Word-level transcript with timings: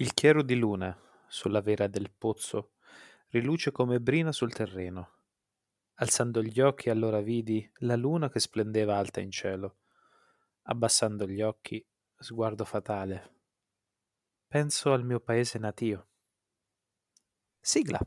Il 0.00 0.14
chiaro 0.14 0.42
di 0.42 0.54
luna 0.54 0.98
sulla 1.28 1.60
vera 1.60 1.86
del 1.86 2.10
pozzo 2.10 2.72
riluce 3.32 3.70
come 3.70 4.00
brina 4.00 4.32
sul 4.32 4.50
terreno. 4.50 5.10
Alzando 5.96 6.42
gli 6.42 6.58
occhi 6.58 6.88
allora 6.88 7.20
vidi 7.20 7.70
la 7.80 7.96
luna 7.96 8.30
che 8.30 8.40
splendeva 8.40 8.96
alta 8.96 9.20
in 9.20 9.30
cielo. 9.30 9.76
Abbassando 10.62 11.26
gli 11.26 11.42
occhi, 11.42 11.86
sguardo 12.16 12.64
fatale. 12.64 13.34
Penso 14.48 14.94
al 14.94 15.04
mio 15.04 15.20
paese 15.20 15.58
natio. 15.58 16.08
Sigla. 17.60 18.00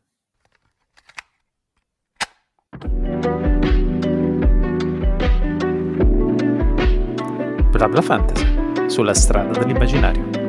Blabla 7.69 8.01
Fantasy, 8.01 8.89
sulla 8.89 9.13
strada 9.13 9.59
dell'immaginario. 9.59 10.42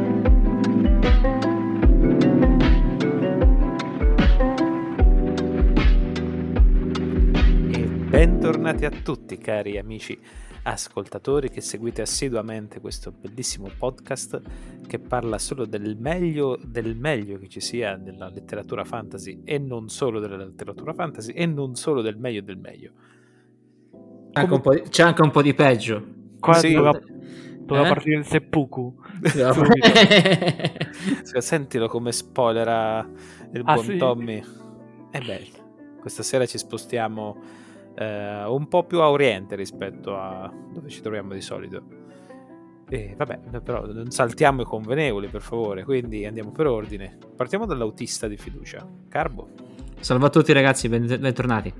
Bentornati 8.25 8.87
a 8.87 8.91
tutti 8.91 9.37
cari 9.37 9.77
amici 9.77 10.19
ascoltatori 10.63 11.51
che 11.51 11.61
seguite 11.61 12.01
assiduamente 12.01 12.81
questo 12.81 13.13
bellissimo 13.13 13.69
podcast 13.77 14.41
che 14.87 14.99
parla 14.99 15.37
solo 15.37 15.67
del 15.67 15.99
meglio 15.99 16.59
del 16.65 16.97
meglio 16.97 17.37
che 17.37 17.49
ci 17.49 17.61
sia 17.61 17.97
nella 17.97 18.31
letteratura 18.31 18.83
fantasy 18.83 19.43
e 19.45 19.59
non 19.59 19.91
solo 19.91 20.21
della 20.21 20.37
letteratura 20.37 20.95
fantasy 20.95 21.33
e 21.33 21.45
non 21.45 21.75
solo 21.75 22.01
del 22.01 22.17
meglio 22.17 22.41
del 22.41 22.57
meglio. 22.57 22.93
Anche 24.33 24.59
Come... 24.59 24.81
di... 24.81 24.89
c'è 24.89 25.03
anche 25.03 25.21
un 25.21 25.31
po' 25.31 25.43
di 25.43 25.53
peggio. 25.53 26.03
Qua 26.41 26.55
sì. 26.55 26.73
doveva, 26.73 26.99
doveva 27.59 27.87
eh? 27.87 27.91
partire 27.91 28.19
il 28.21 28.25
seppuku. 28.25 29.03
Sentilo 31.41 31.89
come 31.89 32.11
spoilera 32.11 33.07
il 33.53 33.63
ah, 33.67 33.75
buon 33.75 33.85
sì? 33.85 33.99
Tommy. 33.99 34.43
E 35.11 35.21
beh, 35.21 35.51
questa 36.01 36.23
sera 36.23 36.47
ci 36.47 36.57
spostiamo 36.57 37.63
eh, 37.95 38.45
un 38.45 38.69
po' 38.69 38.85
più 38.85 39.01
a 39.01 39.11
oriente 39.11 39.57
rispetto 39.57 40.17
a 40.17 40.53
dove 40.73 40.89
ci 40.89 41.01
troviamo 41.01 41.33
di 41.33 41.41
solito. 41.41 42.03
E 42.89 43.15
vabbè, 43.17 43.61
però 43.63 43.87
non 43.87 44.11
saltiamo 44.11 44.63
i 44.63 44.65
convenevoli 44.65 45.29
per 45.29 45.41
favore, 45.41 45.85
quindi 45.85 46.27
andiamo 46.27 46.51
per 46.51 46.67
ordine. 46.67 47.19
Partiamo 47.35 47.67
dall'autista 47.67 48.29
di 48.29 48.37
fiducia, 48.37 48.87
Carbo. 49.09 49.49
Salve 50.01 50.27
a 50.27 50.31
tutti 50.31 50.53
ragazzi, 50.53 50.89
bentornati. 50.89 51.73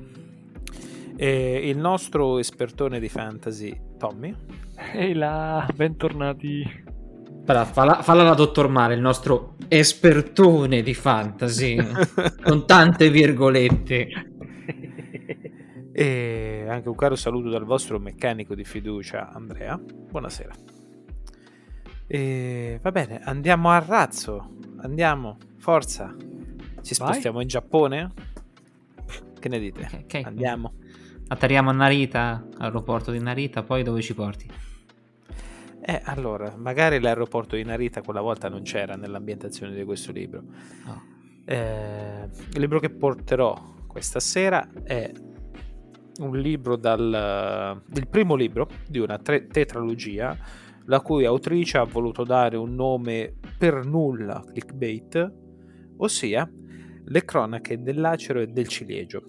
E 1.17 1.69
il 1.69 1.77
nostro 1.77 2.39
espertone 2.39 2.99
di 2.99 3.09
fantasy, 3.09 3.79
Tommy. 3.99 4.35
Ehi 4.95 5.13
là, 5.13 5.69
bentornati. 5.75 6.83
Però 7.45 7.65
falla, 7.67 8.03
falla 8.03 8.23
la 8.23 8.35
dottor 8.35 8.69
Mare, 8.69 8.95
il 8.95 9.01
nostro 9.01 9.57
espertone 9.69 10.83
di 10.83 10.95
fantasy, 10.95 11.77
con 12.43 12.67
tante 12.67 13.11
virgolette. 13.11 14.09
E 15.97 16.67
anche 16.69 16.89
un 16.89 16.97
caro 16.97 17.15
saluto 17.15 17.49
dal 17.49 17.63
vostro 17.63 18.01
meccanico 18.01 18.57
di 18.57 18.65
fiducia, 18.65 19.31
Andrea. 19.31 19.79
Buonasera. 19.79 20.53
E 22.09 22.81
va 22.83 22.91
bene, 22.91 23.21
andiamo 23.23 23.71
a 23.71 23.79
razzo. 23.79 24.57
Andiamo, 24.79 25.39
forza. 25.57 26.13
Ci 26.83 26.95
spostiamo 26.95 27.37
Vai. 27.37 27.45
in 27.45 27.49
Giappone? 27.49 28.13
Che 29.39 29.49
ne 29.49 29.59
dite? 29.61 29.85
Okay, 29.85 30.01
okay. 30.03 30.23
Andiamo. 30.25 30.73
Atterriamo 31.29 31.71
a 31.71 31.73
Narita, 31.73 32.45
aeroporto 32.59 33.13
di 33.13 33.21
Narita, 33.21 33.63
poi 33.63 33.85
dove 33.85 34.03
ci 34.03 34.15
porti? 34.15 34.51
Eh, 35.81 36.01
allora, 36.07 36.57
magari 36.57 36.99
l'aeroporto 36.99 37.55
di 37.55 37.63
Narita 37.63 38.03
quella 38.03 38.21
volta 38.21 38.49
non 38.49 38.63
c'era 38.63 38.97
nell'ambientazione 38.97 39.73
di 39.73 39.85
questo 39.85 40.11
libro. 40.11 40.43
Oh. 40.89 41.03
Eh, 41.45 42.29
il 42.53 42.61
libro 42.61 42.81
che 42.81 42.91
porterò 42.91 43.55
questa 43.87 44.19
sera 44.19 44.69
è 44.83 45.13
un 46.19 46.37
libro 46.39 46.77
dal 46.77 47.83
il 47.95 48.09
primo 48.09 48.35
libro 48.35 48.69
di 48.89 48.99
una 48.99 49.19
tre, 49.19 49.47
tetralogia 49.47 50.37
la 50.87 51.01
cui 51.01 51.25
autrice 51.25 51.79
ha 51.79 51.85
voluto 51.85 52.25
dare 52.25 52.57
un 52.57 52.75
nome 52.75 53.35
per 53.57 53.85
nulla 53.87 54.43
clickbait, 54.47 55.33
ossia 55.97 56.51
Le 57.07 57.25
cronache 57.25 57.83
dell'acero 57.83 58.41
e 58.41 58.47
del 58.47 58.67
ciliegio. 58.67 59.23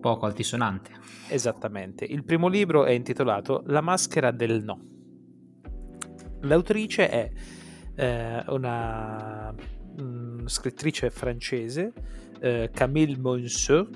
Poco 0.00 0.26
altisonante. 0.26 0.92
Esattamente. 1.28 2.04
Il 2.04 2.24
primo 2.24 2.48
libro 2.48 2.84
è 2.84 2.92
intitolato 2.92 3.62
La 3.66 3.80
maschera 3.80 4.30
del 4.30 4.62
no. 4.62 4.80
L'autrice 6.42 7.08
è 7.08 7.30
eh, 7.94 8.44
una 8.48 9.52
mh, 9.52 10.02
mm, 10.02 10.46
scrittrice 10.46 11.10
francese, 11.10 11.92
eh, 12.40 12.70
Camille 12.72 13.18
Monceau, 13.18 13.88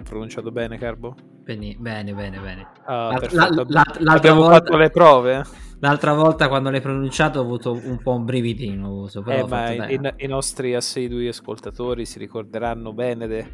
ho 0.00 0.02
pronunciato 0.02 0.50
bene, 0.50 0.78
Carbo? 0.78 1.14
Bene, 1.44 1.76
bene, 1.78 2.12
bene. 2.12 2.38
bene. 2.38 2.66
Ah, 2.84 3.18
la, 3.30 3.48
la, 3.50 3.84
la, 3.98 4.12
Abbiamo 4.12 4.40
volta, 4.40 4.56
fatto 4.56 4.76
le 4.76 4.90
prove. 4.90 5.44
L'altra 5.80 6.12
volta 6.12 6.48
quando 6.48 6.70
l'hai 6.70 6.80
pronunciato 6.80 7.38
ho 7.38 7.42
avuto 7.42 7.72
un 7.72 7.98
po' 8.02 8.12
un 8.12 8.24
brividino. 8.24 8.86
Avuto, 8.86 9.24
eh, 9.26 9.46
ma 9.46 9.72
i, 9.88 10.00
i, 10.16 10.26
nostri 10.26 10.74
assidui 10.74 11.28
ascoltatori 11.28 12.04
si 12.04 12.18
ricorderanno 12.18 12.92
bene 12.92 13.26
de, 13.26 13.46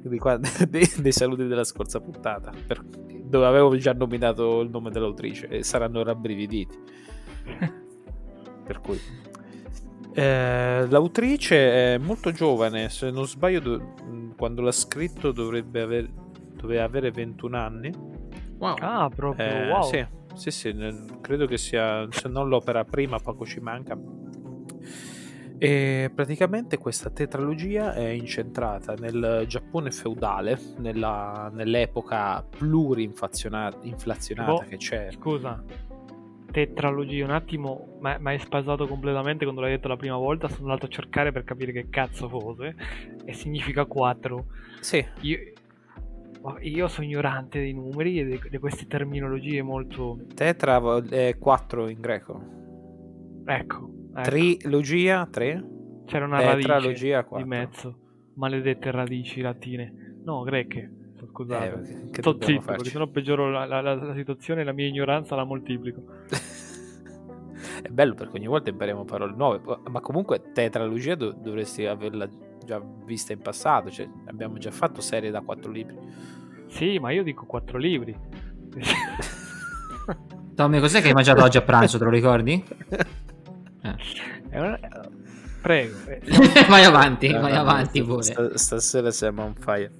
de, 0.00 0.18
de, 0.68 0.92
dei 0.98 1.12
saluti 1.12 1.46
della 1.46 1.64
scorsa 1.64 2.00
puntata, 2.00 2.52
per, 2.66 2.82
dove 2.82 3.46
avevo 3.46 3.76
già 3.76 3.92
nominato 3.92 4.60
il 4.60 4.70
nome 4.70 4.90
dell'autrice 4.90 5.48
e 5.48 5.62
saranno 5.62 6.02
rabbrividiti. 6.02 6.78
per 8.66 8.80
cui... 8.80 8.98
Eh, 10.18 10.86
l'autrice 10.88 11.94
è 11.94 11.98
molto 11.98 12.32
giovane, 12.32 12.88
se 12.88 13.10
non 13.10 13.26
sbaglio, 13.26 13.60
do- 13.60 13.94
quando 14.34 14.62
l'ha 14.62 14.72
scritto 14.72 15.30
dovrebbe 15.30 15.82
aver- 15.82 16.10
doveva 16.54 16.84
avere 16.84 17.10
21 17.10 17.54
anni. 17.54 17.92
Wow. 18.56 18.76
Ah, 18.80 19.10
proprio, 19.14 19.44
eh, 19.44 19.68
wow. 19.68 19.82
Sì, 19.82 20.06
sì, 20.34 20.50
sì, 20.50 20.74
credo 21.20 21.46
che 21.46 21.58
sia, 21.58 22.08
se 22.10 22.28
non 22.28 22.48
l'opera 22.48 22.82
prima, 22.84 23.18
poco 23.18 23.44
ci 23.44 23.60
manca. 23.60 23.94
E 25.58 26.10
praticamente 26.14 26.78
questa 26.78 27.10
tetralogia 27.10 27.92
è 27.92 28.08
incentrata 28.08 28.94
nel 28.94 29.44
Giappone 29.46 29.90
feudale, 29.90 30.58
nella, 30.78 31.50
nell'epoca 31.52 32.42
plurinflazionata 32.42 34.50
oh, 34.50 34.64
che 34.66 34.78
c'è. 34.78 35.10
Scusa, 35.12 35.62
tetralogia 36.56 37.22
un 37.22 37.32
attimo, 37.32 37.98
ma, 38.00 38.16
ma 38.18 38.32
è 38.32 38.38
spasato 38.38 38.86
completamente 38.86 39.44
quando 39.44 39.60
l'hai 39.60 39.72
detto 39.72 39.88
la 39.88 39.96
prima 39.96 40.16
volta. 40.16 40.48
Sono 40.48 40.68
andato 40.68 40.86
a 40.86 40.88
cercare 40.88 41.30
per 41.30 41.44
capire 41.44 41.70
che 41.70 41.88
cazzo 41.90 42.30
fosse. 42.30 42.74
E 43.26 43.34
significa 43.34 43.84
4. 43.84 44.46
Sì. 44.80 45.04
Io, 45.20 45.38
io 46.60 46.88
sono 46.88 47.06
ignorante 47.06 47.58
dei 47.58 47.74
numeri 47.74 48.20
e 48.20 48.40
di 48.48 48.58
queste 48.58 48.86
terminologie 48.86 49.60
molto. 49.60 50.18
Tetra 50.34 51.02
è 51.10 51.36
4 51.38 51.88
in 51.90 52.00
greco. 52.00 52.42
Ecco. 53.44 53.90
ecco. 54.14 54.22
Trilogia 54.22 55.28
3. 55.30 55.64
C'era 56.06 56.24
una 56.24 56.40
radice 56.40 57.22
4. 57.22 57.36
di 57.36 57.44
mezzo. 57.44 57.98
Maledette 58.36 58.90
radici 58.90 59.42
latine. 59.42 60.20
No, 60.24 60.42
greche 60.42 60.95
scusate. 61.36 61.66
Eh, 61.66 62.10
che 62.10 62.22
Sto 62.22 62.38
zitto, 62.40 62.62
perché 62.64 62.88
sennò 62.88 63.06
peggioro 63.08 63.50
la, 63.50 63.66
la, 63.66 63.82
la, 63.82 63.94
la 63.94 64.14
situazione 64.14 64.62
e 64.62 64.64
la 64.64 64.72
mia 64.72 64.86
ignoranza 64.86 65.36
la 65.36 65.44
moltiplico. 65.44 66.02
È 67.82 67.88
bello 67.88 68.14
perché 68.14 68.38
ogni 68.38 68.46
volta 68.46 68.70
impariamo 68.70 69.04
parole 69.04 69.34
nuove, 69.36 69.60
ma 69.90 70.00
comunque 70.00 70.52
tetralogia 70.52 71.14
dov- 71.14 71.36
dovresti 71.36 71.84
averla 71.84 72.26
già 72.64 72.80
vista 73.04 73.34
in 73.34 73.40
passato, 73.40 73.90
cioè 73.90 74.08
abbiamo 74.26 74.56
già 74.56 74.70
fatto 74.70 75.02
serie 75.02 75.30
da 75.30 75.42
quattro 75.42 75.70
libri. 75.70 75.94
Sì, 76.68 76.98
ma 76.98 77.10
io 77.12 77.22
dico 77.22 77.44
quattro 77.44 77.76
libri. 77.78 78.16
Tommy, 80.54 80.80
cos'è 80.80 81.02
che 81.02 81.08
hai 81.08 81.14
mangiato 81.14 81.42
oggi 81.42 81.58
a 81.58 81.62
pranzo, 81.62 81.98
te 81.98 82.04
lo 82.04 82.10
ricordi? 82.10 82.64
Eh. 83.86 83.94
Prego. 85.62 85.96
Eh. 86.08 86.20
vai 86.68 86.82
avanti, 86.82 87.30
vai 87.30 87.52
avanti 87.52 88.02
pure. 88.02 88.58
stasera 88.58 89.12
siamo 89.12 89.44
on 89.44 89.54
fire. 89.54 89.92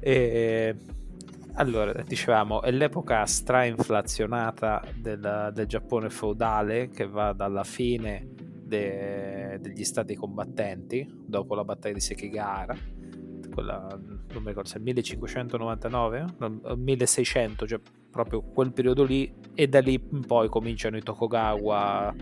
E, 0.00 0.76
allora, 1.54 1.92
dicevamo, 2.02 2.62
è 2.62 2.70
l'epoca 2.70 3.24
strainflazionata 3.26 4.82
del, 4.96 5.50
del 5.52 5.66
Giappone 5.66 6.10
feudale 6.10 6.88
che 6.88 7.06
va 7.06 7.32
dalla 7.32 7.64
fine 7.64 8.28
de, 8.34 9.58
degli 9.60 9.84
stati 9.84 10.14
combattenti 10.14 11.06
dopo 11.26 11.54
la 11.54 11.64
battaglia 11.64 11.94
di 11.94 12.00
Sekigahara 12.00 12.76
quella, 13.50 13.88
non 13.90 14.42
mi 14.42 14.48
ricordo 14.48 14.68
se 14.68 14.78
è 14.78 14.80
1599 14.80 16.24
1600 16.76 17.66
cioè 17.66 17.80
proprio 18.10 18.42
quel 18.42 18.72
periodo 18.72 19.04
lì 19.04 19.32
e 19.54 19.68
da 19.68 19.80
lì 19.80 20.00
in 20.12 20.24
poi 20.24 20.48
cominciano 20.48 20.96
i 20.96 21.02
Tokugawa 21.02 22.14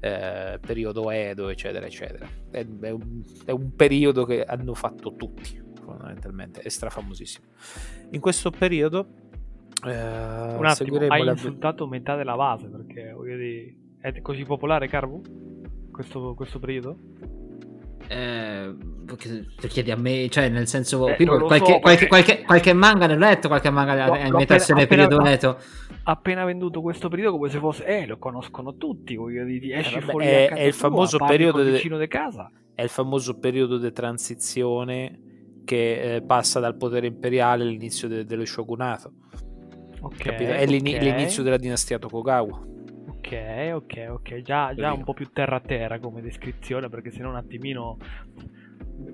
eh, 0.00 0.58
periodo 0.60 1.10
Edo 1.10 1.48
eccetera 1.48 1.86
eccetera. 1.86 2.28
È, 2.50 2.64
è, 2.80 2.90
un, 2.90 3.22
è 3.44 3.50
un 3.50 3.74
periodo 3.74 4.24
che 4.24 4.44
hanno 4.44 4.74
fatto 4.74 5.14
tutti 5.16 5.64
fondamentalmente, 5.86 6.60
è 6.60 6.68
strafamosissimo. 6.68 7.46
In 8.10 8.20
questo 8.20 8.50
periodo 8.50 9.06
eh, 9.84 10.56
Un 10.56 10.64
attimo, 10.64 10.98
hai 11.08 11.22
la... 11.22 11.32
insultato 11.32 11.86
metà 11.86 12.16
della 12.16 12.34
base 12.34 12.68
perché 12.68 13.12
voglio 13.12 13.36
dire, 13.36 13.74
È 14.00 14.20
così 14.22 14.44
popolare 14.44 14.88
Carvu? 14.88 15.22
Questo, 15.92 16.34
questo 16.34 16.58
periodo? 16.58 16.98
Eh, 18.08 18.74
chiedi 19.68 19.90
a 19.90 19.96
me, 19.96 20.28
cioè 20.28 20.48
nel 20.48 20.68
senso, 20.68 21.08
eh, 21.08 21.16
qualche, 21.24 21.72
so, 21.72 21.78
qualche, 21.80 22.06
qualche, 22.06 22.42
qualche, 22.42 22.72
manga 22.72 23.06
ne 23.06 23.18
letto, 23.18 23.48
qualche 23.48 23.70
manga 23.70 24.06
no, 24.06 24.14
è 24.14 24.26
imitazione 24.26 24.82
appena, 24.82 25.06
periodo 25.06 25.22
neto. 25.22 25.58
Appena 26.04 26.44
venduto 26.44 26.80
questo 26.82 27.08
periodo, 27.08 27.36
come 27.36 27.48
se 27.48 27.58
fosse, 27.58 27.84
eh, 27.84 28.06
lo 28.06 28.18
conoscono 28.18 28.76
tutti. 28.76 29.16
Voglio 29.16 29.44
dire, 29.44 29.78
esci 29.78 29.96
eh, 29.96 30.00
vabbè, 30.00 30.10
fuori 30.10 30.26
è, 30.26 30.48
è 30.50 30.62
il 30.62 30.72
famoso 30.72 31.18
periodo 31.18 31.62
de, 31.62 31.72
vicino 31.72 31.98
di 31.98 32.06
casa. 32.06 32.50
È 32.74 32.82
il 32.82 32.90
famoso 32.90 33.38
periodo 33.38 33.78
di 33.78 33.90
transizione 33.92 35.18
che 35.66 36.14
eh, 36.14 36.22
passa 36.22 36.60
dal 36.60 36.76
potere 36.76 37.08
imperiale 37.08 37.64
all'inizio 37.64 38.08
de, 38.08 38.24
dello 38.24 38.46
shogunato. 38.46 39.12
Okay, 40.00 40.36
È 40.36 40.62
okay. 40.62 40.66
l'inizio 40.66 41.42
della 41.42 41.58
dinastia 41.58 41.98
Tokugawa. 41.98 42.64
Ok, 43.08 43.72
ok, 43.74 44.06
ok. 44.10 44.40
Già, 44.42 44.72
già 44.74 44.92
un 44.92 45.02
po' 45.02 45.12
più 45.12 45.28
terra 45.32 45.56
a 45.56 45.60
terra 45.60 45.98
come 45.98 46.22
descrizione, 46.22 46.88
perché 46.88 47.10
se 47.10 47.22
no 47.22 47.30
un 47.30 47.36
attimino 47.36 47.98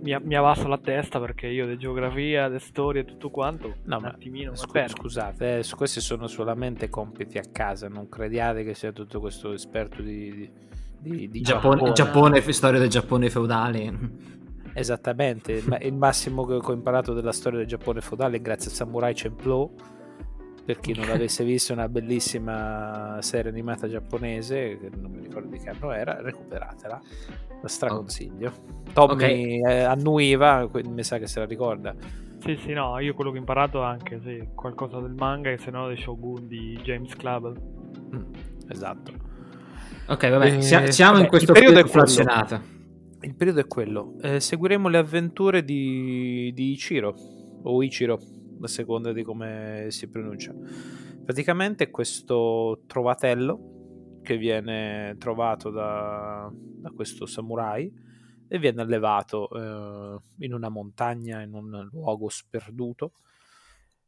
mi, 0.00 0.16
mi 0.22 0.34
avvasso 0.34 0.69
la 0.69 0.78
testa 0.78 1.19
perché 1.19 1.46
io 1.46 1.66
di 1.66 1.78
geografia, 1.78 2.49
di 2.49 2.58
storia 2.58 3.00
e 3.00 3.05
tutto 3.05 3.31
quanto. 3.31 3.76
No, 3.84 3.96
un 3.96 4.05
attimino. 4.05 4.55
Scu- 4.55 4.87
scusate, 4.87 5.58
eh, 5.58 5.64
questi 5.75 6.00
sono 6.00 6.26
solamente 6.26 6.90
compiti 6.90 7.38
a 7.38 7.44
casa. 7.50 7.88
Non 7.88 8.08
crediate 8.08 8.64
che 8.64 8.75
sia 8.75 8.93
tutto 8.93 9.19
questo 9.19 9.52
esperto 9.52 10.02
di, 10.02 10.48
di, 10.98 11.31
di 11.31 11.40
Giappone, 11.40 11.93
Giappone, 11.93 11.93
Giappone, 12.38 12.52
storia 12.52 12.78
del 12.78 12.90
Giappone 12.90 13.31
feudale. 13.31 14.40
Esattamente, 14.74 15.62
il 15.80 15.94
massimo 15.94 16.44
che 16.44 16.54
ho 16.54 16.72
imparato 16.72 17.12
della 17.12 17.32
storia 17.32 17.58
del 17.58 17.69
Giappone 17.69 18.00
feudale 18.00 18.36
è 18.36 18.40
grazie 18.40 18.70
a 18.70 18.74
Samurai 18.74 19.12
Champloo 19.14 19.70
per 20.64 20.78
chi 20.78 20.94
non 20.94 21.06
l'avesse 21.08 21.44
visto, 21.44 21.72
una 21.72 21.88
bellissima 21.88 23.19
serie 23.20 23.50
animata 23.50 23.88
giapponese, 23.88 24.78
che 24.78 24.90
non 24.94 25.10
mi 25.10 25.20
ricordo 25.20 25.48
di 25.48 25.58
che 25.58 25.70
anno 25.70 25.90
era, 25.90 26.20
recuperatela, 26.20 27.00
la 27.60 27.69
straconsiglio. 27.69 28.52
Tommy 28.92 29.60
okay. 29.60 29.60
eh, 29.60 29.82
annuiva, 29.82 30.69
mi 30.84 31.02
sa 31.02 31.19
che 31.19 31.26
se 31.26 31.40
la 31.40 31.46
ricorda. 31.46 31.94
Sì, 32.38 32.56
sì, 32.62 32.72
no, 32.72 32.98
io 33.00 33.14
quello 33.14 33.30
che 33.30 33.38
ho 33.38 33.40
imparato 33.40 33.82
anche, 33.82 34.20
sì, 34.22 34.48
qualcosa 34.54 35.00
del 35.00 35.14
manga 35.16 35.50
e 35.50 35.58
se 35.58 35.70
no 35.70 35.88
dei 35.88 35.96
Shogun 35.96 36.46
di 36.46 36.78
James 36.82 37.14
Club. 37.16 37.58
Mm, 38.14 38.32
esatto. 38.69 39.12
Ok, 40.06 40.28
vabbè, 40.28 40.56
eh, 40.56 40.92
siamo 40.92 41.12
vabbè, 41.12 41.24
in 41.24 41.28
questo 41.28 41.52
periodo 41.52 41.80
inflazionato. 41.80 42.80
Il 43.22 43.36
periodo 43.36 43.60
è 43.60 43.66
quello. 43.69 44.16
Eh, 44.20 44.40
seguiremo 44.40 44.88
le 44.88 44.98
avventure 44.98 45.62
di, 45.62 46.50
di 46.52 46.72
Ichiro, 46.72 47.14
o 47.62 47.80
Ichiro, 47.80 48.19
a 48.60 48.66
seconda 48.66 49.12
di 49.12 49.22
come 49.22 49.86
si 49.90 50.08
pronuncia. 50.08 50.52
Praticamente 51.24 51.88
questo 51.90 52.82
trovatello 52.88 54.19
che 54.22 54.36
viene 54.36 55.14
trovato 55.19 55.70
da, 55.70 56.50
da 56.52 56.90
questo 56.90 57.24
samurai 57.26 57.92
e 58.48 58.58
viene 58.58 58.82
allevato 58.82 59.48
eh, 59.50 60.20
in 60.44 60.52
una 60.52 60.69
montagna, 60.69 61.42
in 61.42 61.54
un 61.54 61.88
luogo 61.92 62.28
sperduto 62.28 63.12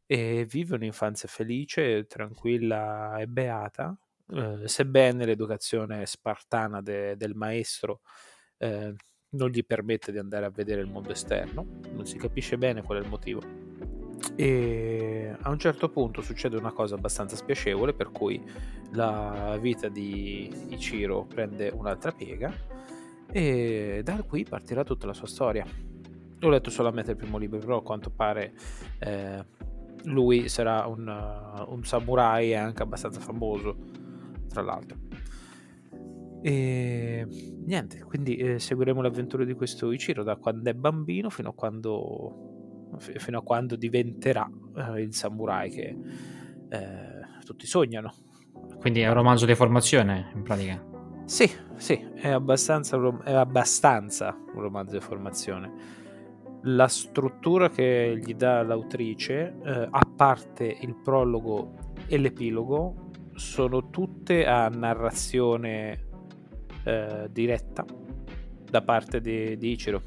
e 0.05 0.45
vive 0.45 0.75
un'infanzia 0.75 1.29
felice, 1.29 2.05
tranquilla 2.05 3.15
e 3.17 3.27
beata, 3.27 3.97
eh, 4.29 4.67
sebbene 4.67 5.25
l'educazione 5.25 6.05
spartana 6.05 6.81
de, 6.81 7.15
del 7.15 7.33
maestro 7.33 8.01
eh, 8.03 8.34
non 8.57 9.49
gli 9.49 9.65
permette 9.65 10.11
di 10.11 10.17
andare 10.17 10.45
a 10.45 10.49
vedere 10.49 10.81
il 10.81 10.87
mondo 10.87 11.11
esterno, 11.11 11.65
non 11.93 12.05
si 12.05 12.17
capisce 12.17 12.57
bene 12.57 12.81
qual 12.81 12.99
è 12.99 13.01
il 13.01 13.09
motivo 13.09 13.65
e 14.35 15.35
a 15.39 15.49
un 15.49 15.59
certo 15.59 15.89
punto 15.89 16.21
succede 16.21 16.57
una 16.57 16.71
cosa 16.71 16.95
abbastanza 16.95 17.35
spiacevole 17.35 17.93
per 17.93 18.11
cui 18.11 18.41
la 18.91 19.57
vita 19.59 19.87
di 19.87 20.51
Ichiro 20.69 21.25
prende 21.25 21.69
un'altra 21.69 22.11
piega 22.11 22.53
e 23.31 24.01
da 24.03 24.23
qui 24.23 24.43
partirà 24.43 24.83
tutta 24.83 25.07
la 25.07 25.13
sua 25.13 25.27
storia. 25.27 25.65
Ho 26.41 26.49
letto 26.49 26.69
solamente 26.69 27.11
il 27.11 27.17
primo 27.17 27.37
libro, 27.37 27.59
però 27.59 27.77
a 27.77 27.83
quanto 27.83 28.09
pare 28.09 28.53
eh, 28.99 29.43
lui 30.03 30.47
sarà 30.47 30.85
un, 30.85 31.07
un 31.67 31.83
samurai 31.83 32.55
anche 32.55 32.83
abbastanza 32.83 33.19
famoso, 33.19 33.75
tra 34.49 34.61
l'altro. 34.61 35.04
E 36.41 37.25
niente, 37.65 38.03
quindi 38.03 38.35
eh, 38.35 38.59
seguiremo 38.59 39.01
le 39.01 39.07
avventure 39.07 39.45
di 39.45 39.53
questo 39.53 39.91
Ichiro 39.91 40.23
da 40.23 40.35
quando 40.35 40.69
è 40.69 40.73
bambino 40.73 41.29
fino 41.29 41.49
a 41.49 41.53
quando 41.53 42.53
fino 42.97 43.39
a 43.39 43.41
quando 43.41 43.75
diventerà 43.75 44.49
eh, 44.75 45.01
il 45.01 45.13
samurai 45.13 45.69
che 45.69 45.97
eh, 46.69 47.43
tutti 47.43 47.65
sognano. 47.65 48.13
Quindi 48.79 49.01
è 49.01 49.07
un 49.07 49.13
romanzo 49.13 49.45
di 49.45 49.55
formazione 49.55 50.31
in 50.35 50.43
pratica? 50.43 50.83
Sì, 51.25 51.49
sì, 51.75 52.07
è 52.15 52.29
abbastanza, 52.29 52.99
è 53.23 53.33
abbastanza 53.33 54.37
un 54.53 54.61
romanzo 54.61 54.97
di 54.97 55.01
formazione. 55.01 56.03
La 56.63 56.87
struttura 56.87 57.69
che 57.69 58.19
gli 58.23 58.33
dà 58.33 58.63
l'autrice, 58.63 59.55
eh, 59.63 59.87
a 59.89 60.01
parte 60.15 60.77
il 60.81 60.95
prologo 60.95 61.73
e 62.07 62.17
l'epilogo, 62.17 63.09
sono 63.33 63.89
tutte 63.89 64.45
a 64.45 64.67
narrazione 64.69 66.04
eh, 66.85 67.27
diretta 67.29 67.85
da 68.69 68.81
parte 68.81 69.19
di, 69.19 69.57
di 69.57 69.71
Ichiro 69.71 70.01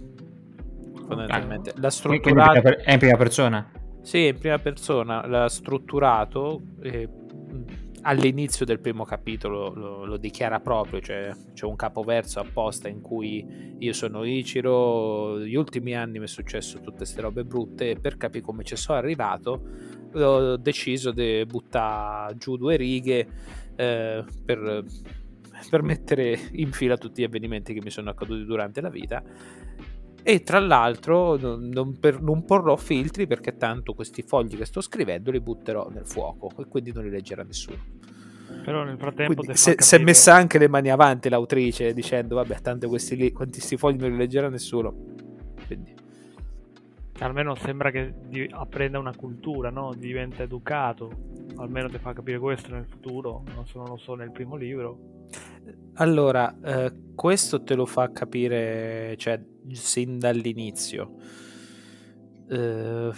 fondamentalmente. 1.08 1.72
L'ha 1.76 1.90
strutturato... 1.90 2.76
È 2.78 2.92
in 2.92 2.98
prima 2.98 3.16
persona? 3.16 3.70
Sì, 4.02 4.26
in 4.26 4.38
prima 4.38 4.58
persona. 4.58 5.26
L'ha 5.26 5.48
strutturato 5.48 6.60
eh, 6.82 7.08
all'inizio 8.02 8.64
del 8.64 8.78
primo 8.78 9.04
capitolo, 9.04 9.72
lo, 9.74 10.04
lo, 10.04 10.16
dichiara 10.16 10.60
proprio, 10.60 11.00
cioè 11.00 11.32
c'è 11.54 11.64
un 11.64 11.76
capoverso 11.76 12.40
apposta 12.40 12.88
in 12.88 13.00
cui 13.00 13.76
io 13.78 13.92
sono 13.92 14.24
Ichiro, 14.24 15.40
gli 15.40 15.54
ultimi 15.54 15.94
anni 15.94 16.18
mi 16.18 16.24
è 16.24 16.28
successo 16.28 16.78
tutte 16.78 16.98
queste 16.98 17.20
robe 17.20 17.44
brutte 17.44 17.90
e 17.90 17.96
per 17.96 18.16
capire 18.16 18.44
come 18.44 18.64
ci 18.64 18.76
sono 18.76 18.98
arrivato 18.98 19.96
ho 20.14 20.56
deciso 20.56 21.10
di 21.10 21.44
buttare 21.46 22.34
giù 22.38 22.56
due 22.56 22.76
righe 22.76 23.28
eh, 23.76 24.24
per, 24.44 24.84
per 25.70 25.82
mettere 25.82 26.38
in 26.52 26.72
fila 26.72 26.96
tutti 26.96 27.22
gli 27.22 27.24
avvenimenti 27.24 27.74
che 27.74 27.80
mi 27.82 27.90
sono 27.90 28.10
accaduti 28.10 28.44
durante 28.44 28.80
la 28.80 28.90
vita 28.90 29.22
e 30.22 30.42
tra 30.42 30.58
l'altro 30.58 31.36
non, 31.36 31.96
per, 31.98 32.20
non, 32.20 32.44
porrò 32.44 32.76
filtri 32.76 33.26
perché 33.26 33.56
tanto 33.56 33.94
questi 33.94 34.22
fogli 34.22 34.56
che 34.56 34.66
sto 34.66 34.80
scrivendo 34.80 35.30
li 35.30 35.40
butterò 35.40 35.88
nel 35.88 36.06
fuoco 36.06 36.52
e 36.58 36.66
quindi 36.66 36.92
non 36.92 37.04
li 37.04 37.10
leggerà 37.10 37.42
nessuno. 37.42 37.78
Però 38.62 38.82
nel 38.82 38.98
frattempo 38.98 39.42
se, 39.54 39.76
si 39.78 39.94
è 39.94 39.98
messa 39.98 40.34
anche 40.34 40.58
le 40.58 40.68
mani 40.68 40.90
avanti 40.90 41.28
l'autrice 41.30 41.94
dicendo 41.94 42.34
vabbè 42.34 42.60
tanto 42.60 42.88
questi, 42.88 43.32
questi 43.32 43.76
fogli 43.76 43.96
non 43.96 44.10
li 44.10 44.16
leggerà 44.16 44.48
nessuno. 44.50 45.16
Almeno 47.20 47.54
sembra 47.56 47.90
che 47.90 48.14
apprenda 48.50 48.98
una 48.98 49.14
cultura, 49.14 49.70
no? 49.70 49.92
diventa 49.94 50.44
educato, 50.44 51.10
almeno 51.56 51.88
ti 51.88 51.98
fa 51.98 52.12
capire 52.12 52.38
questo 52.38 52.72
nel 52.72 52.86
futuro, 52.86 53.42
non 53.54 53.66
so, 53.66 53.78
non 53.78 53.88
lo 53.88 53.96
so 53.96 54.14
nel 54.14 54.30
primo 54.30 54.54
libro. 54.54 55.16
Allora, 55.94 56.56
eh, 56.62 56.92
questo 57.14 57.62
te 57.62 57.74
lo 57.74 57.86
fa 57.86 58.12
capire, 58.12 59.16
cioè, 59.16 59.40
sin 59.72 60.18
dall'inizio. 60.18 61.16
Eh, 62.48 63.10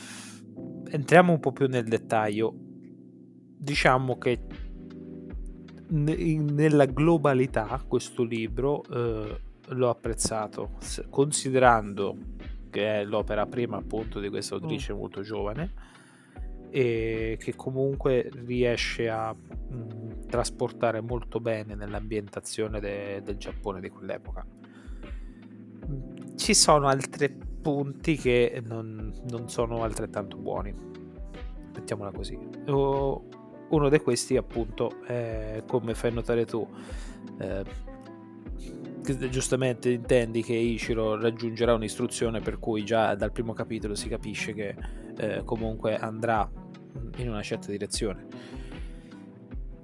entriamo 0.91 1.33
un 1.33 1.41
po' 1.41 1.53
più 1.53 1.67
nel 1.69 1.85
dettaglio. 1.85 2.55
Diciamo 2.57 4.17
che 4.17 4.41
n- 5.89 6.47
nella 6.55 6.87
globalità 6.87 7.83
questo 7.87 8.23
libro 8.25 8.83
eh, 8.91 9.41
l'ho 9.69 9.89
apprezzato, 9.89 10.79
considerando 11.11 12.17
che 12.71 13.01
è 13.01 13.05
l'opera 13.05 13.47
prima 13.47 13.77
appunto 13.77 14.21
di 14.21 14.29
questa 14.29 14.55
autrice 14.55 14.93
mm. 14.93 14.97
molto 14.97 15.21
giovane 15.21 15.73
e 16.71 17.37
che 17.41 17.55
comunque 17.57 18.31
riesce 18.47 19.09
a 19.09 19.35
mh, 19.35 19.75
mm, 19.75 20.11
trasportare 20.29 21.01
molto 21.01 21.41
bene 21.41 21.75
nell'ambientazione 21.75 22.81
de- 22.81 23.21
del 23.23 23.37
Giappone 23.37 23.81
di 23.81 23.89
quell'epoca. 23.89 24.47
Ci 26.37 26.55
sono 26.55 26.87
altri 26.87 27.29
punti 27.61 28.17
che 28.17 28.63
non, 28.65 29.13
non 29.29 29.49
sono 29.49 29.83
altrettanto 29.83 30.37
buoni, 30.37 30.73
mettiamola 31.75 32.13
così. 32.13 32.39
O, 32.69 33.25
uno 33.71 33.89
di 33.89 33.99
questi 33.99 34.37
appunto 34.37 35.03
è 35.05 35.63
come 35.67 35.95
fai 35.95 36.13
notare 36.13 36.45
tu 36.45 36.67
eh, 37.39 37.65
giustamente 39.29 39.91
intendi 39.91 40.43
che 40.43 40.55
Ichiro 40.55 41.21
raggiungerà 41.21 41.75
un'istruzione 41.75 42.41
per 42.41 42.59
cui 42.59 42.85
già 42.85 43.15
dal 43.15 43.33
primo 43.33 43.53
capitolo 43.53 43.95
si 43.95 44.09
capisce 44.09 44.53
che 44.53 44.75
eh, 45.17 45.43
comunque 45.45 45.97
andrà 45.97 46.49
in 47.17 47.29
una 47.29 47.43
certa 47.43 47.71
direzione. 47.71 48.27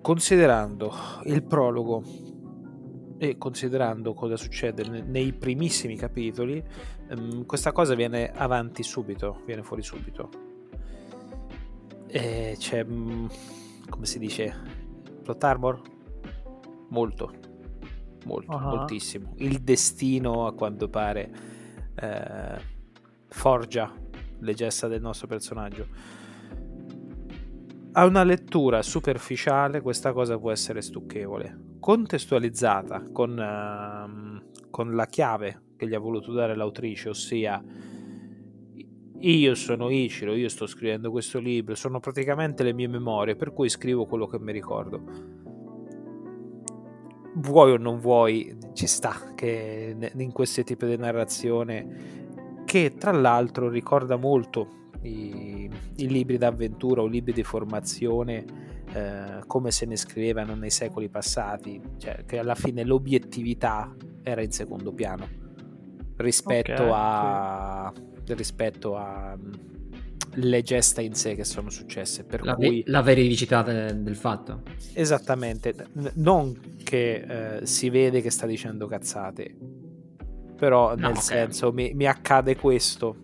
Considerando 0.00 0.92
il 1.25 1.42
prologo 1.42 2.02
e 3.18 3.38
considerando 3.38 4.12
cosa 4.14 4.37
succede 4.37 4.85
nei 5.02 5.32
primissimi 5.32 5.96
capitoli, 5.96 6.62
ehm, 7.08 7.44
questa 7.46 7.73
cosa 7.73 7.94
viene 7.94 8.30
avanti 8.30 8.82
subito, 8.82 9.42
viene 9.44 9.62
fuori 9.62 9.82
subito. 9.82 10.28
E 12.06 12.54
c'è, 12.58 12.85
mm, 12.85 13.26
come 13.88 14.06
si 14.06 14.18
dice, 14.18 14.54
plot 15.23 15.44
armor? 15.44 15.82
Molto. 16.88 17.45
Molto, 18.26 18.56
uh-huh. 18.56 18.76
moltissimo. 18.76 19.33
Il 19.37 19.61
destino, 19.61 20.47
a 20.47 20.52
quanto 20.52 20.88
pare, 20.88 21.30
eh, 21.95 22.61
forgia 23.28 23.90
le 24.40 24.54
gesta 24.54 24.88
del 24.88 25.00
nostro 25.00 25.26
personaggio. 25.26 25.87
A 27.92 28.04
una 28.04 28.25
lettura 28.25 28.83
superficiale 28.83 29.80
questa 29.80 30.12
cosa 30.12 30.38
può 30.38 30.50
essere 30.50 30.83
stucchevole. 30.83 31.75
Contestualizzata 31.80 33.04
con, 33.11 33.30
uh, 33.38 34.68
con 34.71 34.95
la 34.95 35.06
chiave 35.06 35.62
che 35.76 35.88
gli 35.88 35.95
ha 35.95 35.99
voluto 35.99 36.33
dare 36.33 36.54
l'autrice, 36.54 37.09
ossia 37.09 37.62
io 39.18 39.54
sono 39.54 39.88
Ichiro, 39.88 40.35
io 40.35 40.49
sto 40.50 40.66
scrivendo 40.66 41.11
questo 41.11 41.38
libro, 41.38 41.75
sono 41.75 42.00
praticamente 42.00 42.62
le 42.62 42.75
mie 42.75 42.88
memorie, 42.88 43.35
per 43.35 43.52
cui 43.52 43.71
scrivo 43.71 44.04
quello 44.04 44.26
che 44.26 44.38
mi 44.38 44.52
ricordo. 44.52 45.36
Vuoi 47.38 47.73
o 47.73 47.76
non 47.76 47.99
vuoi, 47.99 48.57
ci 48.73 48.87
sta 48.87 49.33
che 49.35 50.11
in 50.14 50.33
questi 50.33 50.64
tipi 50.64 50.87
di 50.87 50.97
narrazione, 50.97 52.64
che 52.64 52.95
tra 52.99 53.12
l'altro 53.12 53.69
ricorda 53.69 54.16
molto 54.16 54.88
i, 55.02 55.71
i 55.97 56.09
libri 56.09 56.38
d'avventura 56.38 57.02
o 57.02 57.07
libri 57.07 57.33
di 57.33 57.43
formazione 57.43 58.45
eh, 58.93 59.43
come 59.47 59.71
se 59.71 59.87
ne 59.87 59.97
scrivevano 59.97 60.55
nei 60.55 60.71
secoli 60.71 61.09
passati, 61.09 61.81
cioè 61.99 62.25
che 62.25 62.38
alla 62.38 62.55
fine 62.55 62.85
l'obiettività 62.85 63.95
era 64.23 64.43
in 64.43 64.50
secondo 64.50 64.93
piano 64.93 65.45
rispetto 66.16 66.73
okay, 66.73 66.90
a... 66.93 67.93
Sì. 68.25 68.35
rispetto 68.35 68.97
alle 68.97 69.38
mm, 70.38 70.59
gesta 70.61 71.00
in 71.00 71.14
sé 71.14 71.35
che 71.35 71.45
sono 71.45 71.71
successe. 71.71 72.25
Per 72.25 72.45
la, 72.45 72.55
cui... 72.55 72.83
la 72.87 73.02
veridicità 73.02 73.62
de- 73.62 74.02
del 74.02 74.16
fatto. 74.16 74.62
Esattamente, 74.93 75.75
non 76.14 76.75
che 76.83 77.59
eh, 77.61 77.66
si 77.66 77.90
vede 77.90 78.21
che 78.21 78.31
sta 78.31 78.47
dicendo 78.47 78.87
cazzate, 78.87 79.55
però 80.57 80.90
no, 80.90 80.95
nel 80.95 81.11
okay. 81.11 81.23
senso 81.23 81.73
mi, 81.73 81.93
mi 81.95 82.07
accade 82.07 82.57
questo, 82.57 83.16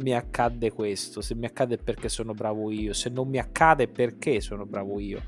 mi 0.00 0.14
accade 0.14 0.72
questo, 0.72 1.20
se 1.20 1.34
mi 1.34 1.46
accade 1.46 1.76
è 1.76 1.78
perché 1.78 2.08
sono 2.08 2.34
bravo 2.34 2.70
io, 2.70 2.92
se 2.92 3.08
non 3.08 3.28
mi 3.28 3.38
accade 3.38 3.84
è 3.84 3.88
perché 3.88 4.40
sono 4.40 4.66
bravo 4.66 4.98
io. 4.98 5.20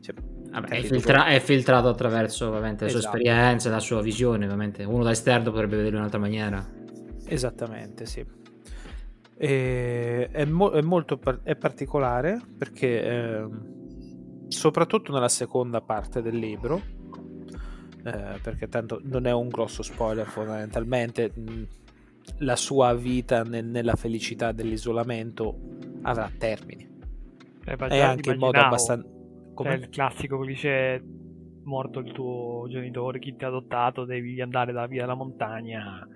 Cioè, 0.00 0.14
Vabbè, 0.50 0.68
è, 0.68 0.82
filtra- 0.82 1.26
è, 1.26 1.40
filtrato 1.40 1.88
attraverso 1.88 2.48
ovviamente 2.48 2.84
le 2.84 2.90
esatto. 2.90 3.08
sue 3.08 3.18
esperienze, 3.18 3.68
la 3.68 3.80
sua 3.80 4.00
visione, 4.00 4.44
ovviamente. 4.44 4.84
Uno 4.84 5.02
da 5.02 5.10
esterno 5.10 5.50
potrebbe 5.50 5.76
vederlo 5.76 5.96
in 5.96 5.98
un'altra 5.98 6.20
maniera. 6.20 6.64
Esattamente, 7.26 8.06
sì. 8.06 8.24
E 9.38 10.28
è, 10.30 10.44
mo- 10.46 10.70
è 10.70 10.80
molto 10.80 11.18
par- 11.18 11.42
è 11.42 11.56
particolare 11.56 12.40
perché 12.56 13.02
eh, 13.02 13.48
soprattutto 14.48 15.12
nella 15.12 15.28
seconda 15.28 15.80
parte 15.80 16.22
del 16.22 16.36
libro 16.36 16.80
eh, 18.04 18.38
perché 18.42 18.68
tanto 18.68 19.00
non 19.02 19.26
è 19.26 19.32
un 19.32 19.48
grosso 19.48 19.82
spoiler 19.82 20.26
fondamentalmente 20.26 21.32
la 22.38 22.56
sua 22.56 22.94
vita 22.94 23.42
nel- 23.42 23.66
nella 23.66 23.94
felicità 23.94 24.52
dell'isolamento 24.52 25.58
avrà 26.02 26.30
termini. 26.36 26.88
Eh, 27.64 27.76
è 27.76 28.00
anche 28.00 28.30
in 28.30 28.38
modo 28.38 28.58
abbastanza 28.58 29.14
come? 29.56 29.74
Il 29.74 29.88
classico 29.88 30.38
che 30.40 30.46
dice 30.46 31.02
morto 31.64 31.98
il 31.98 32.12
tuo 32.12 32.66
genitore 32.68 33.18
chi 33.18 33.34
ti 33.34 33.44
ha 33.44 33.48
adottato 33.48 34.04
devi 34.04 34.40
andare 34.40 34.72
dalla 34.72 34.86
via 34.86 35.00
della 35.00 35.14
montagna 35.14 36.06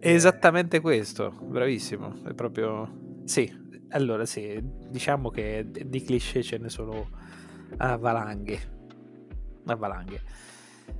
esattamente 0.00 0.80
questo, 0.80 1.30
bravissimo. 1.30 2.24
È 2.24 2.34
proprio. 2.34 3.22
Sì, 3.24 3.50
allora 3.90 4.24
sì, 4.24 4.58
diciamo 4.88 5.30
che 5.30 5.66
di 5.70 6.02
cliché 6.02 6.42
ce 6.42 6.58
ne 6.58 6.68
sono 6.68 7.08
a 7.76 7.96
valanghe. 7.96 8.58
A 9.66 9.74
valanghe. 9.76 10.20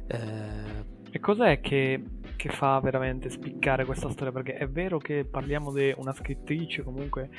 Eh... 0.06 0.98
E 1.12 1.18
cos'è 1.18 1.60
che, 1.60 2.04
che, 2.36 2.50
fa 2.50 2.78
veramente 2.78 3.30
spiccare 3.30 3.84
questa 3.84 4.08
storia? 4.10 4.30
Perché 4.30 4.54
è 4.54 4.68
vero 4.68 4.98
che 4.98 5.24
parliamo 5.24 5.72
di 5.72 5.92
una 5.96 6.12
scrittrice, 6.12 6.84
comunque 6.84 7.30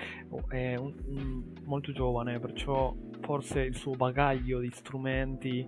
è 0.49 0.75
un, 0.75 0.93
un, 1.05 1.43
molto 1.63 1.93
giovane, 1.93 2.37
perciò 2.41 2.93
forse 3.21 3.61
il 3.61 3.75
suo 3.77 3.93
bagaglio 3.93 4.59
di 4.59 4.69
strumenti. 4.73 5.65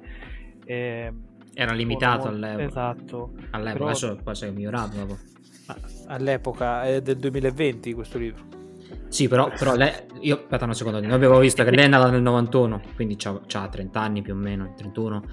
È, 0.65 1.13
era 1.53 1.71
limitato 1.71 2.25
molto... 2.25 2.35
all'epoca. 2.35 2.63
Esatto. 2.65 3.33
All'epoca, 3.51 3.71
Però... 3.71 3.85
adesso 3.85 4.19
poi 4.21 4.35
si 4.35 4.45
è 4.45 4.51
migliorato 4.51 4.97
dopo 4.97 5.17
all'epoca 6.07 6.83
è 6.83 7.01
del 7.01 7.17
2020 7.17 7.93
questo 7.93 8.17
libro. 8.17 8.61
Sì, 9.07 9.27
però, 9.27 9.49
però 9.57 9.75
lei, 9.75 9.91
io 10.21 10.37
aspetta 10.37 10.65
un 10.65 10.73
secondo, 10.73 10.99
noi 10.99 11.11
abbiamo 11.11 11.37
visto 11.39 11.63
che 11.63 11.71
lei 11.71 11.85
è 11.85 11.87
nata 11.87 12.09
nel 12.09 12.21
91, 12.21 12.81
quindi 12.95 13.15
ha 13.23 13.67
30 13.67 13.99
anni 13.99 14.21
più 14.21 14.33
o 14.33 14.35
meno, 14.35 14.73
31. 14.75 15.23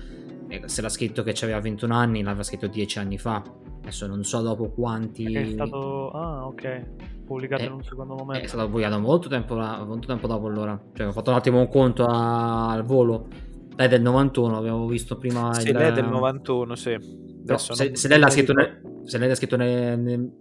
E 0.48 0.62
se 0.66 0.82
l'ha 0.82 0.88
scritto 0.88 1.22
che 1.22 1.34
aveva 1.42 1.60
21 1.60 1.94
anni, 1.94 2.22
l'aveva 2.22 2.42
scritto 2.42 2.66
10 2.66 2.98
anni 2.98 3.18
fa. 3.18 3.42
Adesso 3.80 4.06
non 4.06 4.24
so 4.24 4.40
dopo 4.40 4.70
quanti. 4.70 5.32
È 5.32 5.44
stato. 5.46 6.10
Ah, 6.10 6.46
ok. 6.46 6.86
Pubblicato 7.24 7.62
è, 7.62 7.66
in 7.66 7.72
un 7.72 7.84
secondo 7.84 8.16
momento. 8.16 8.44
È 8.44 8.48
stato 8.48 8.66
pubblicato 8.66 8.98
molto 8.98 9.28
tempo, 9.28 9.54
molto 9.54 10.08
tempo 10.08 10.26
dopo 10.26 10.46
allora. 10.48 10.78
Cioè, 10.92 11.06
ho 11.06 11.12
fatto 11.12 11.30
un 11.30 11.36
attimo 11.36 11.60
un 11.60 11.68
conto 11.68 12.04
al 12.04 12.82
volo. 12.84 13.28
Lei 13.76 13.86
è 13.86 13.88
del 13.88 14.02
91, 14.02 14.58
abbiamo 14.58 14.86
visto 14.86 15.16
prima. 15.16 15.54
Sì, 15.54 15.68
il... 15.68 15.76
lei 15.76 15.88
è 15.88 15.92
del 15.92 16.08
91, 16.08 16.74
sì. 16.74 16.92
Adesso 16.92 17.74
se, 17.74 17.96
se, 17.96 18.08
lei 18.08 18.18
l'ha 18.18 18.28
scritto, 18.28 18.52
nel, 18.52 18.80
se 19.04 19.18
lei 19.18 19.28
l'ha 19.28 19.34
scritto 19.34 19.56
nel, 19.56 19.98
nel, 19.98 20.32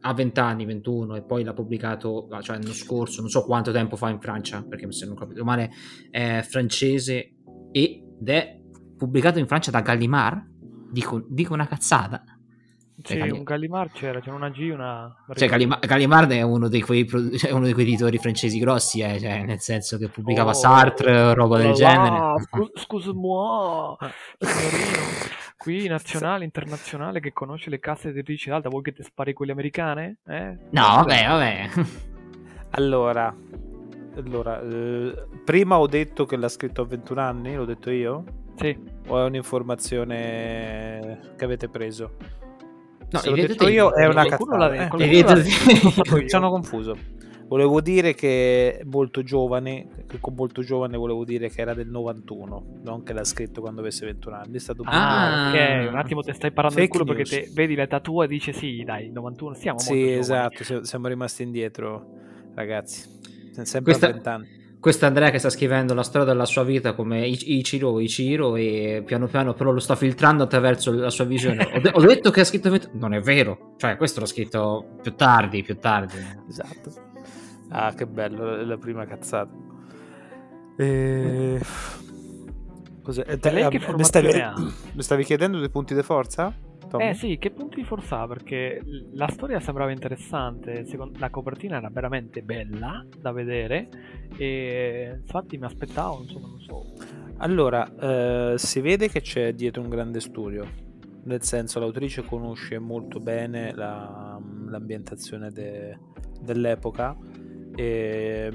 a 0.00 0.12
20 0.12 0.40
anni, 0.40 0.64
21 0.64 1.16
e 1.16 1.22
poi 1.22 1.44
l'ha 1.44 1.54
pubbicato 1.54 2.28
cioè 2.40 2.56
l'anno 2.56 2.72
scorso, 2.72 3.20
non 3.20 3.30
so 3.30 3.44
quanto 3.44 3.72
tempo 3.72 3.96
fa 3.96 4.10
in 4.10 4.20
Francia, 4.20 4.62
perché 4.62 4.90
se 4.92 5.06
non 5.06 5.16
capito 5.16 5.44
male 5.44 5.70
è 6.10 6.44
francese 6.48 7.34
ed 7.72 8.28
è 8.28 8.60
pubblicato 8.96 9.38
in 9.38 9.46
Francia 9.46 9.70
da 9.70 9.80
Gallimard, 9.80 10.46
dico, 10.90 11.24
dico 11.28 11.54
una 11.54 11.66
cazzata. 11.66 12.22
Cioè, 13.02 13.22
sì, 13.22 13.30
un 13.30 13.42
Gallimard 13.42 13.90
c'era, 13.90 14.20
c'era 14.20 14.36
una 14.36 14.50
G, 14.50 14.70
una... 14.72 15.12
Cioè, 15.34 15.48
Gallimard, 15.48 15.84
Gallimard 15.84 16.30
è 16.30 16.42
uno 16.42 16.68
dei 16.68 16.80
quei, 16.80 17.06
cioè, 17.36 17.50
uno 17.50 17.66
di 17.66 17.72
quei 17.72 17.86
editori 17.86 18.18
francesi 18.18 18.58
grossi, 18.58 19.00
eh, 19.00 19.18
cioè, 19.18 19.42
nel 19.44 19.58
senso 19.58 19.98
che 19.98 20.08
pubblicava 20.08 20.50
oh, 20.50 20.54
Sartre, 20.54 21.34
roba 21.34 21.58
del 21.58 21.72
genere. 21.72 22.36
Scusa-moi, 22.74 23.96
signorino 24.38 25.42
qui 25.64 25.88
nazionale, 25.88 26.44
internazionale 26.44 27.20
che 27.20 27.32
conosce 27.32 27.70
le 27.70 27.80
casse 27.80 28.10
editrici 28.10 28.50
d'alta, 28.50 28.68
vuoi 28.68 28.82
che 28.82 28.92
ti 28.92 29.02
spari 29.02 29.32
quelle 29.32 29.52
americane? 29.52 30.18
Eh? 30.26 30.58
No, 30.70 30.82
vabbè, 30.82 31.26
vabbè. 31.26 31.70
allora, 32.76 33.34
allora 34.14 34.60
eh, 34.60 35.26
prima 35.42 35.78
ho 35.78 35.86
detto 35.86 36.26
che 36.26 36.36
l'ha 36.36 36.50
scritto 36.50 36.82
a 36.82 36.84
21 36.84 37.18
anni, 37.18 37.54
l'ho 37.54 37.64
detto 37.64 37.90
io? 37.90 38.24
Sì. 38.56 38.78
O 39.06 39.18
è 39.18 39.24
un'informazione 39.24 41.32
che 41.34 41.44
avete 41.46 41.70
preso? 41.70 42.16
No, 43.10 43.18
Se 43.20 43.30
l'ho 43.30 43.36
detto 43.36 43.66
io 43.66 43.94
è 43.94 44.06
una 44.06 44.26
cazzata. 44.26 44.74
Eh, 44.74 46.28
sono 46.28 46.50
confuso. 46.50 46.94
Volevo 47.46 47.80
dire 47.80 48.14
che 48.14 48.82
molto 48.84 49.22
giovane, 49.22 50.04
che 50.08 50.18
con 50.20 50.34
molto 50.34 50.62
giovane 50.62 50.96
volevo 50.96 51.24
dire 51.24 51.48
che 51.50 51.60
era 51.60 51.74
del 51.74 51.88
91, 51.88 52.80
non 52.82 53.02
che 53.02 53.12
l'ha 53.12 53.24
scritto 53.24 53.60
quando 53.60 53.80
avesse 53.80 54.06
21 54.06 54.36
anni. 54.36 54.56
È 54.56 54.58
stato 54.58 54.82
ah, 54.86 55.50
ok, 55.50 55.88
un 55.90 55.96
attimo 55.96 56.22
ti 56.22 56.32
stai 56.32 56.52
parlando 56.52 56.80
del 56.80 56.88
culo 56.88 57.04
perché 57.04 57.24
te, 57.24 57.50
vedi 57.52 57.74
l'età 57.74 58.00
tua 58.00 58.24
e 58.24 58.28
dice 58.28 58.52
sì, 58.52 58.82
dai, 58.84 59.10
91, 59.10 59.54
siamo 59.54 59.78
Sì, 59.78 60.10
esatto, 60.12 60.64
giovani. 60.64 60.86
siamo 60.86 61.08
rimasti 61.08 61.42
indietro, 61.42 62.06
ragazzi. 62.54 63.08
Sempre 63.52 63.82
Questa... 63.82 64.08
a 64.08 64.12
20 64.12 64.28
anni 64.28 64.62
questo 64.84 65.06
è 65.06 65.08
Andrea 65.08 65.30
che 65.30 65.38
sta 65.38 65.48
scrivendo 65.48 65.94
la 65.94 66.02
storia 66.02 66.26
della 66.26 66.44
sua 66.44 66.62
vita 66.62 66.92
come 66.92 67.26
Ichiro, 67.26 68.00
Ichiro 68.00 68.54
e 68.54 69.02
piano 69.06 69.28
piano 69.28 69.54
però 69.54 69.70
lo 69.70 69.80
sta 69.80 69.96
filtrando 69.96 70.42
attraverso 70.42 70.92
la 70.92 71.08
sua 71.08 71.24
visione. 71.24 71.66
Ho, 71.72 71.80
de- 71.80 71.90
ho 71.94 72.00
detto 72.02 72.30
che 72.30 72.40
ha 72.40 72.44
scritto... 72.44 72.70
Non 72.92 73.14
è 73.14 73.20
vero, 73.20 73.72
cioè 73.78 73.96
questo 73.96 74.20
l'ho 74.20 74.26
scritto 74.26 74.98
più 75.00 75.14
tardi, 75.14 75.62
più 75.62 75.78
tardi. 75.78 76.18
Esatto. 76.46 77.13
Ah, 77.76 77.92
che 77.92 78.06
bello, 78.06 78.64
la 78.64 78.78
prima 78.78 79.04
cazzata. 79.04 79.52
E... 80.76 81.60
Cos'è? 83.02 83.38
Te, 83.38 83.50
lei 83.50 83.68
che 83.68 83.84
ah, 83.84 83.96
mi 83.96 84.04
stavi, 84.04 84.30
mi 84.92 85.02
stavi 85.02 85.24
chiedendo 85.24 85.58
dei 85.58 85.70
punti 85.70 85.92
di 85.92 86.02
forza? 86.02 86.54
Tom? 86.88 87.00
Eh 87.00 87.14
sì, 87.14 87.36
che 87.36 87.50
punti 87.50 87.76
di 87.76 87.84
forza 87.84 88.20
ha? 88.20 88.26
Perché 88.28 88.80
la 89.14 89.26
storia 89.26 89.58
sembrava 89.58 89.90
interessante, 89.90 90.86
secondo... 90.86 91.18
la 91.18 91.30
copertina 91.30 91.78
era 91.78 91.90
veramente 91.90 92.42
bella 92.42 93.04
da 93.20 93.32
vedere 93.32 93.88
e 94.36 95.18
infatti 95.20 95.58
mi 95.58 95.64
aspettavo, 95.64 96.22
insomma, 96.22 96.46
non 96.46 96.60
so. 96.60 96.92
Allora, 97.38 98.52
eh, 98.52 98.54
si 98.56 98.80
vede 98.80 99.08
che 99.08 99.20
c'è 99.20 99.52
dietro 99.52 99.82
un 99.82 99.88
grande 99.88 100.20
studio, 100.20 100.64
nel 101.24 101.42
senso 101.42 101.80
l'autrice 101.80 102.24
conosce 102.24 102.78
molto 102.78 103.18
bene 103.18 103.74
la, 103.74 104.40
l'ambientazione 104.68 105.50
de, 105.50 105.98
dell'epoca 106.40 107.16
e 107.74 108.52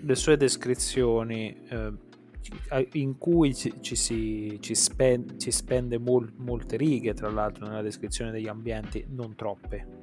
le 0.00 0.14
sue 0.14 0.36
descrizioni 0.36 1.56
eh, 1.68 2.88
in 2.92 3.18
cui 3.18 3.54
ci, 3.54 3.74
ci 3.80 3.94
si 3.94 4.58
ci, 4.60 4.74
spende, 4.74 5.38
ci 5.38 5.50
spende 5.50 5.98
mol, 5.98 6.32
molte 6.36 6.76
righe 6.76 7.14
tra 7.14 7.30
l'altro 7.30 7.66
nella 7.66 7.82
descrizione 7.82 8.30
degli 8.30 8.48
ambienti 8.48 9.04
non 9.08 9.34
troppe 9.34 9.96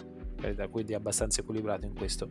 quindi 0.69 0.93
è 0.93 0.95
abbastanza 0.95 1.41
equilibrato 1.41 1.87
in 1.87 1.95
questo 1.95 2.29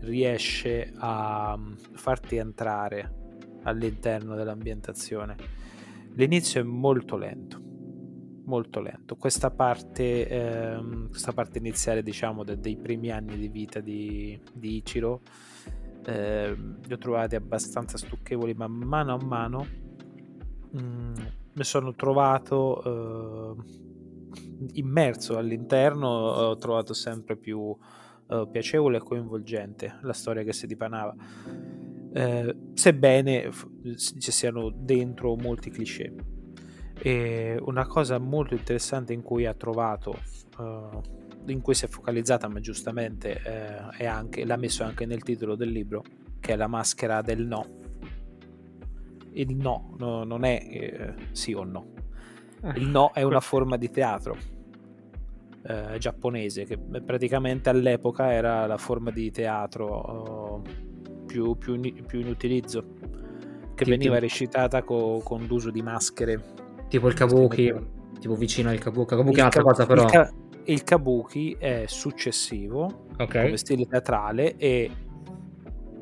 riesce 0.00 0.92
a 0.96 1.56
mm, 1.56 1.72
farti 1.94 2.36
entrare 2.36 3.14
all'interno 3.62 4.34
dell'ambientazione 4.34 5.36
l'inizio 6.14 6.60
è 6.60 6.64
molto 6.64 7.16
lento 7.16 7.66
molto 8.46 8.80
lento. 8.80 9.16
Questa 9.16 9.50
parte, 9.50 10.28
ehm, 10.28 11.08
questa 11.08 11.32
parte 11.32 11.58
iniziale, 11.58 12.02
diciamo, 12.02 12.44
de- 12.44 12.58
dei 12.58 12.76
primi 12.76 13.10
anni 13.10 13.36
di 13.36 13.48
vita 13.48 13.80
di, 13.80 14.38
di 14.52 14.76
Ichiro, 14.76 15.22
eh, 16.06 16.54
li 16.54 16.92
ho 16.92 16.98
trovati 16.98 17.34
abbastanza 17.34 17.98
stucchevoli, 17.98 18.54
ma 18.54 18.68
mano 18.68 19.14
a 19.14 19.24
mano 19.24 19.66
mh, 20.70 20.78
mm, 20.80 21.14
mi 21.54 21.64
sono 21.64 21.94
trovato 21.94 23.54
eh, 23.54 23.54
immerso 24.74 25.36
all'interno, 25.36 26.06
ho 26.06 26.56
trovato 26.56 26.94
sempre 26.94 27.36
più 27.36 27.76
eh, 28.28 28.48
piacevole 28.50 28.98
e 28.98 29.00
coinvolgente 29.00 29.98
la 30.02 30.12
storia 30.12 30.42
che 30.42 30.52
si 30.52 30.66
dipanava. 30.66 31.14
Eh, 32.12 32.56
sebbene 32.74 33.50
ci 33.96 34.30
siano 34.30 34.70
dentro 34.70 35.34
molti 35.36 35.70
cliché. 35.70 36.14
E 36.98 37.58
una 37.60 37.86
cosa 37.86 38.18
molto 38.18 38.54
interessante 38.54 39.12
in 39.12 39.22
cui 39.22 39.44
ha 39.44 39.52
trovato, 39.52 40.18
uh, 40.58 41.00
in 41.46 41.60
cui 41.60 41.74
si 41.74 41.84
è 41.84 41.88
focalizzata, 41.88 42.48
ma 42.48 42.60
giustamente 42.60 43.40
eh, 43.42 43.96
è 43.98 44.06
anche, 44.06 44.44
l'ha 44.44 44.56
messo 44.56 44.84
anche 44.84 45.06
nel 45.06 45.22
titolo 45.22 45.54
del 45.54 45.70
libro, 45.70 46.02
che 46.40 46.52
è 46.52 46.56
la 46.56 46.66
maschera 46.66 47.22
del 47.22 47.46
no. 47.46 47.64
Il 49.32 49.54
no, 49.54 49.94
no 49.98 50.24
non 50.24 50.44
è 50.44 50.66
eh, 50.70 51.14
sì 51.32 51.52
o 51.52 51.64
no. 51.64 51.92
Il 52.74 52.88
no 52.88 53.12
è 53.12 53.22
una 53.22 53.40
forma 53.40 53.76
di 53.76 53.90
teatro 53.90 54.36
eh, 55.62 55.98
giapponese 55.98 56.64
che 56.64 56.78
praticamente 56.78 57.68
all'epoca 57.68 58.32
era 58.32 58.66
la 58.66 58.78
forma 58.78 59.10
di 59.10 59.30
teatro 59.30 60.62
uh, 60.62 61.24
più, 61.26 61.56
più, 61.58 61.80
più, 62.06 62.20
in 62.20 62.28
utilizzo, 62.28 62.84
che 63.74 63.84
tipo, 63.84 63.90
veniva 63.90 64.18
recitata 64.18 64.82
co- 64.82 65.20
con 65.22 65.44
l'uso 65.46 65.70
di 65.70 65.82
maschere 65.82 66.64
Tipo 66.88 67.08
il 67.08 67.14
kabuki, 67.14 67.74
tipo 68.20 68.34
vicino 68.36 68.70
al 68.70 68.78
kabuki. 68.78 69.16
Kabuki 69.16 69.36
è 69.36 69.40
un'altra 69.40 69.62
cosa 69.62 69.86
però. 69.86 70.06
Il, 70.66 70.66
ka- 70.66 70.72
il, 70.72 70.82
kabuki 70.84 71.56
è 71.58 71.84
successivo 71.86 73.06
okay. 73.18 73.44
come 73.44 73.56
stile 73.56 73.86
teatrale 73.86 74.56
e 74.56 74.90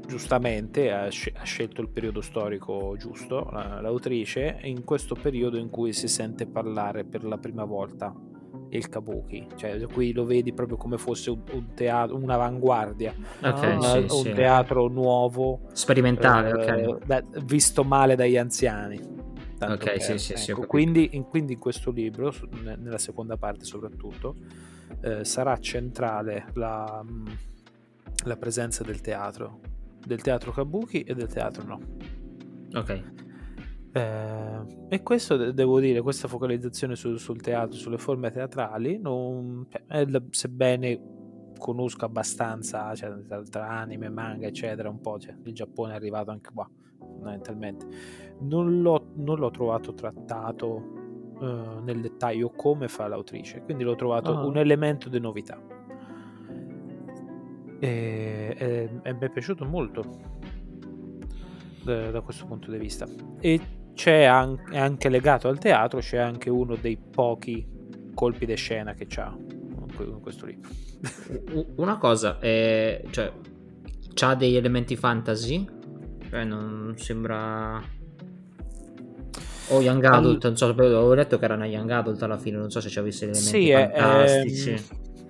giustamente 0.06 0.92
ha, 0.92 1.10
sc- 1.10 1.32
ha, 1.34 1.44
scelto 1.44 1.80
il 1.80 1.88
periodo 1.88 2.20
storico 2.20 2.94
giusto, 2.98 3.48
l'autrice, 3.50 4.58
in 4.62 4.84
questo 4.84 5.14
periodo 5.14 5.56
in 5.56 5.70
cui 5.70 5.92
si 5.92 6.08
sente 6.08 6.46
parlare 6.46 7.04
per 7.04 7.24
la 7.24 7.38
prima 7.38 7.64
volta 7.64 8.14
il 8.70 8.88
kabuki, 8.88 9.46
cioè 9.56 9.80
qui 9.86 10.12
lo 10.12 10.24
vedi 10.24 10.52
proprio 10.52 10.76
come 10.76 10.98
fosse 10.98 11.30
un, 11.30 11.40
un 11.52 11.74
teatro, 11.74 12.16
un'avanguardia, 12.16 13.14
okay, 13.42 13.76
una, 13.76 13.90
sì, 13.90 13.98
un 13.98 14.08
sì. 14.08 14.32
teatro 14.32 14.88
nuovo, 14.88 15.60
sperimentale, 15.72 16.50
eh, 16.50 16.86
okay. 16.86 16.98
da, 17.06 17.22
visto 17.44 17.84
male 17.84 18.16
dagli 18.16 18.36
anziani. 18.36 19.22
Tanto 19.66 19.84
ok, 19.84 20.02
sì, 20.02 20.18
sì, 20.18 20.36
sì, 20.36 20.50
ecco, 20.50 20.66
quindi, 20.66 21.10
in, 21.12 21.24
quindi, 21.24 21.54
in, 21.54 21.58
questo 21.58 21.90
libro, 21.90 22.32
nella 22.62 22.98
seconda 22.98 23.36
parte 23.36 23.64
soprattutto, 23.64 24.36
eh, 25.00 25.24
sarà 25.24 25.58
centrale 25.58 26.46
la, 26.54 27.02
mm, 27.04 27.26
la, 28.24 28.36
presenza 28.36 28.84
del 28.84 29.00
teatro, 29.00 29.60
del 30.04 30.20
teatro 30.22 30.52
kabuki 30.52 31.02
e 31.02 31.14
del 31.14 31.28
teatro 31.28 31.64
no. 31.64 31.80
Ok. 32.74 33.02
Eh, 33.92 34.86
e 34.88 35.02
questo 35.02 35.52
devo 35.52 35.78
dire, 35.80 36.00
questa 36.00 36.26
focalizzazione 36.26 36.96
sul, 36.96 37.18
sul 37.18 37.40
teatro, 37.40 37.76
sulle 37.76 37.98
forme 37.98 38.30
teatrali, 38.30 38.98
non, 38.98 39.66
cioè, 39.70 40.06
sebbene 40.30 41.12
conosco 41.56 42.04
abbastanza 42.04 42.94
cioè, 42.94 43.12
tra 43.48 43.68
anime, 43.68 44.08
manga, 44.08 44.46
eccetera, 44.46 44.88
un 44.88 45.00
po', 45.00 45.18
cioè, 45.18 45.34
il 45.44 45.52
Giappone 45.54 45.92
è 45.92 45.96
arrivato 45.96 46.30
anche 46.30 46.50
qua 46.52 46.68
fondamentalmente. 47.14 47.86
Non 48.40 48.82
l'ho, 48.82 49.06
non 49.14 49.38
l'ho 49.38 49.50
trovato 49.50 49.94
trattato 49.94 50.66
uh, 51.38 51.82
nel 51.82 52.00
dettaglio 52.00 52.50
come 52.50 52.88
fa 52.88 53.08
l'autrice, 53.08 53.62
quindi 53.62 53.84
l'ho 53.84 53.94
trovato 53.94 54.32
oh. 54.32 54.46
un 54.46 54.56
elemento 54.56 55.08
di 55.08 55.20
novità. 55.20 55.60
E, 57.80 58.54
e, 58.56 58.90
e 59.02 59.12
mi 59.12 59.18
è 59.18 59.30
piaciuto 59.30 59.64
molto 59.64 60.02
da, 61.82 62.10
da, 62.10 62.20
questo 62.20 62.46
punto 62.46 62.70
di 62.70 62.78
vista. 62.78 63.06
E 63.40 63.60
c'è 63.94 64.24
anche, 64.24 64.76
anche 64.76 65.08
legato 65.08 65.48
al 65.48 65.58
teatro, 65.58 66.00
c'è 66.00 66.18
anche 66.18 66.50
uno 66.50 66.76
dei 66.76 66.96
pochi 66.96 67.72
colpi 68.14 68.46
di 68.46 68.54
scena 68.54 68.94
che 68.94 69.06
c'ha 69.06 69.36
in 69.36 70.20
questo 70.20 70.46
libro. 70.46 70.70
Una 71.76 71.98
cosa, 71.98 72.38
è, 72.38 73.02
cioè, 73.10 73.32
c'ha 74.14 74.34
degli 74.34 74.56
elementi 74.56 74.96
fantasy 74.96 75.66
cioè 76.34 76.42
non 76.42 76.94
sembra... 76.96 77.80
O 79.68 79.80
Young 79.80 80.04
Adult, 80.04 80.44
All... 80.44 80.50
non 80.50 80.56
so, 80.56 80.66
avevo 80.66 81.14
detto 81.14 81.38
che 81.38 81.44
era 81.44 81.54
una 81.54 81.66
Young 81.66 81.88
Adult 81.90 82.20
alla 82.24 82.38
fine, 82.38 82.56
non 82.56 82.72
so 82.72 82.80
se 82.80 82.88
ci 82.88 82.98
avesse 82.98 83.26
elementi 83.26 83.48
sì, 83.48 83.70
fantastici. 83.70 84.70
Ehm... 84.70 84.78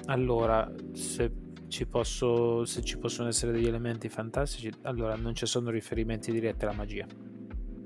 Allora, 0.06 0.72
se 0.94 1.30
ci, 1.68 1.86
posso, 1.86 2.64
se 2.64 2.82
ci 2.82 2.96
possono 2.96 3.28
essere 3.28 3.52
degli 3.52 3.66
elementi 3.66 4.08
fantastici, 4.08 4.72
allora 4.82 5.14
non 5.14 5.34
ci 5.34 5.44
sono 5.44 5.68
riferimenti 5.68 6.32
diretti 6.32 6.64
alla 6.64 6.74
magia. 6.74 7.06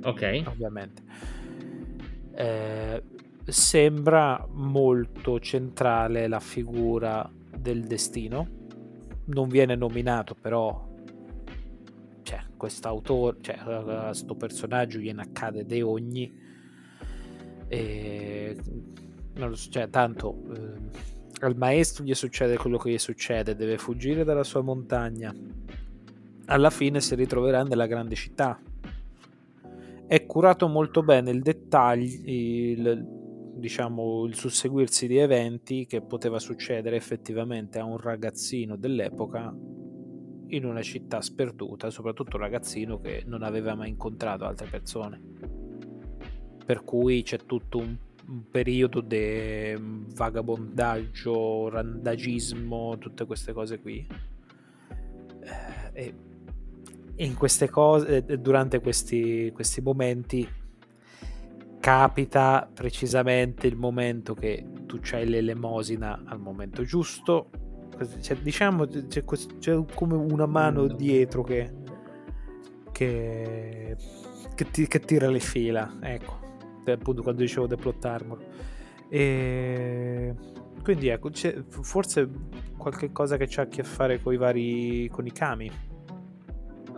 Ok. 0.05 0.43
Ovviamente. 0.47 1.03
Eh, 2.37 3.03
sembra 3.45 4.47
molto 4.49 5.41
centrale 5.41 6.29
la 6.29 6.41
figura 6.41 7.29
del 7.57 7.83
destino. 7.83 8.47
Non 9.25 9.49
viene 9.49 9.75
nominato, 9.75 10.37
però 10.41 10.88
quest'autore, 12.59 13.39
cioè 13.41 13.57
a 13.57 14.05
questo 14.09 14.35
personaggio 14.35 14.99
gliene 14.99 15.23
accade 15.23 15.65
dei 15.65 15.81
ogni 15.81 16.31
e 17.69 18.57
non 19.35 19.51
lo 19.51 19.55
so, 19.55 19.71
cioè 19.71 19.89
tanto 19.89 20.43
eh, 20.55 21.07
al 21.41 21.57
maestro 21.57 22.05
gli 22.05 22.15
succede 22.15 22.57
quello 22.57 22.79
che 22.79 22.91
gli 22.91 22.99
succede, 22.99 23.55
deve 23.55 23.79
fuggire 23.79 24.25
dalla 24.25 24.45
sua 24.45 24.61
montagna. 24.61 25.35
Alla 26.47 26.71
fine 26.71 27.01
si 27.01 27.15
ritroverà 27.15 27.63
nella 27.63 27.87
grande 27.87 28.15
città. 28.15 28.61
È 30.07 30.27
curato 30.27 30.67
molto 30.69 31.03
bene 31.03 31.31
il 31.31 31.43
dettaglio, 31.43 32.21
il, 32.25 33.07
diciamo, 33.57 34.25
il 34.25 34.35
susseguirsi 34.35 35.07
di 35.07 35.19
eventi 35.19 35.85
che 35.85 36.01
poteva 36.01 36.39
succedere 36.39 36.97
effettivamente 36.97 37.79
a 37.79 37.85
un 37.85 37.99
ragazzino 37.99 38.77
dell'epoca 38.77 39.55
in 40.49 40.65
una 40.65 40.83
città 40.83 41.21
sperduta, 41.21 41.91
soprattutto 41.91 42.37
un 42.37 42.43
ragazzino 42.43 43.01
che 43.01 43.23
non 43.27 43.43
aveva 43.43 43.75
mai 43.75 43.91
incontrato 43.91 44.45
altre 44.45 44.69
persone. 44.69 45.21
Per 46.65 46.85
cui 46.85 47.23
c'è 47.23 47.39
tutto 47.47 47.79
un, 47.79 47.97
periodo 48.51 49.01
di 49.01 49.75
vagabondaggio, 50.15 51.71
randagismo, 51.71 52.99
tutte 52.99 53.25
queste 53.25 53.55
cose 53.55 53.81
qui. 53.81 54.07
Eh, 55.41 55.93
e 55.95 56.15
in 57.17 57.35
queste 57.35 57.71
cose, 57.71 58.23
durante 58.39 58.81
questi, 58.81 59.51
questi 59.55 59.81
momenti, 59.81 60.47
capita 61.81 62.71
precisamente 62.73 63.67
il 63.67 63.77
momento 63.77 64.35
che 64.35 64.65
tu 64.85 64.99
c'hai 65.01 65.27
l'elemosina 65.27 66.23
al 66.27 66.39
momento 66.39 66.83
giusto 66.83 67.49
cioè, 68.21 68.37
diciamo 68.39 68.87
c'è, 68.87 69.25
c'è, 69.59 69.85
come 69.95 70.15
una 70.15 70.47
mano 70.47 70.87
dietro 70.87 71.43
che, 71.43 71.73
che, 72.93 73.97
che, 74.55 74.71
ti, 74.71 74.87
che 74.87 75.01
tira 75.01 75.29
le 75.29 75.41
fila 75.41 75.97
ecco. 76.01 76.47
Appunto 76.87 77.23
quando 77.23 77.43
dicevo 77.43 77.67
The 77.67 77.77
Plot 77.77 78.05
Armor. 78.07 78.39
E 79.11 80.35
quindi 80.83 81.09
ecco 81.09 81.29
c'è 81.29 81.63
forse 81.69 82.29
qualche 82.79 83.13
cosa 83.13 83.37
che 83.37 83.47
c'ha 83.47 83.63
a 83.63 83.67
che 83.67 83.83
fare 83.83 84.21
con 84.21 84.33
i 84.33 84.37
vari 84.37 85.09
con 85.11 85.27
i 85.27 85.33
kami. 85.33 85.71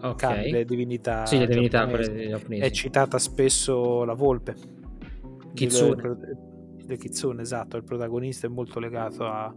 Ok. 0.03 0.17
Kami, 0.17 0.51
le 0.51 0.65
divinità 0.65 1.27
sì 1.27 1.39
le 1.39 1.47
divinità 1.47 1.87
giapponesi. 1.87 2.63
è 2.63 2.71
citata 2.71 3.19
spesso 3.19 4.05
la 4.05 4.15
volpe. 4.15 4.55
Kitsune. 5.55 6.19
Il, 6.87 6.99
Kitsune 6.99 7.43
esatto 7.43 7.77
il 7.77 7.85
protagonista 7.85 8.47
è 8.47 8.51
molto 8.51 8.79
legato 8.79 9.27
a 9.27 9.53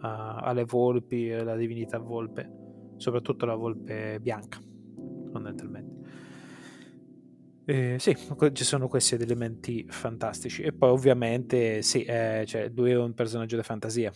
a, 0.00 0.36
alle 0.36 0.64
volpi, 0.64 1.30
alla 1.30 1.56
divinità 1.56 1.98
volpe, 1.98 2.50
soprattutto 2.96 3.46
la 3.46 3.54
volpe 3.54 4.18
bianca, 4.20 4.58
fondamentalmente. 5.30 5.96
Eh, 7.64 7.96
sì, 7.98 8.16
ci 8.52 8.64
sono 8.64 8.88
questi 8.88 9.14
elementi 9.14 9.84
fantastici. 9.90 10.62
E 10.62 10.72
poi 10.72 10.88
ovviamente 10.88 11.82
sì, 11.82 12.02
eh, 12.02 12.44
cioè, 12.46 12.70
lui 12.74 12.92
è 12.92 12.96
un 12.96 13.12
personaggio 13.12 13.56
di 13.56 13.62
fantasia, 13.62 14.10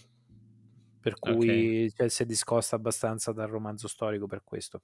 per 1.01 1.19
cui 1.19 1.85
okay. 1.85 1.91
cioè, 1.91 2.09
si 2.09 2.25
discosta 2.25 2.77
abbastanza 2.77 3.33
dal 3.33 3.49
romanzo 3.49 3.89
storico 3.89 4.27
per 4.27 4.43
questo. 4.43 4.81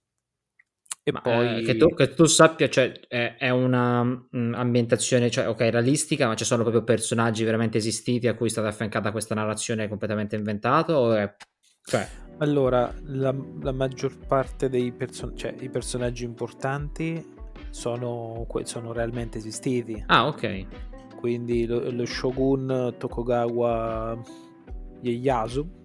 E 1.08 1.12
ma, 1.12 1.22
poi... 1.22 1.60
Eh, 1.60 1.62
che, 1.62 1.76
tu, 1.78 1.94
che, 1.94 2.12
tu, 2.12 2.26
sappia, 2.26 2.68
cioè, 2.68 2.92
è, 3.08 3.36
è 3.38 3.48
una 3.48 4.02
um, 4.02 4.52
ambientazione, 4.54 5.30
cioè, 5.30 5.48
ok, 5.48 5.60
realistica, 5.60 6.26
ma 6.26 6.34
ci 6.34 6.44
sono 6.44 6.60
proprio 6.60 6.84
personaggi 6.84 7.44
veramente 7.44 7.78
esistiti 7.78 8.28
a 8.28 8.34
cui 8.34 8.48
è 8.48 8.50
stata 8.50 8.68
affiancata 8.68 9.10
questa 9.10 9.34
narrazione 9.34 9.88
completamente 9.88 10.36
inventata? 10.36 10.98
O 10.98 11.14
è... 11.14 11.34
Cioè... 11.82 12.06
Allora, 12.40 12.94
la, 13.04 13.34
la, 13.62 13.72
maggior 13.72 14.18
parte 14.26 14.68
dei 14.68 14.92
person- 14.92 15.34
cioè, 15.34 15.54
i 15.60 15.70
personaggi 15.70 16.24
importanti 16.24 17.24
sono, 17.70 18.46
sono 18.64 18.92
realmente 18.92 19.38
esistiti. 19.38 20.04
Ah, 20.08 20.26
ok. 20.26 20.66
quindi 21.16 21.64
lo, 21.64 21.90
lo 21.90 22.04
shogun 22.04 22.94
Tokugawa 22.98 24.20
Ieyasu, 25.00 25.77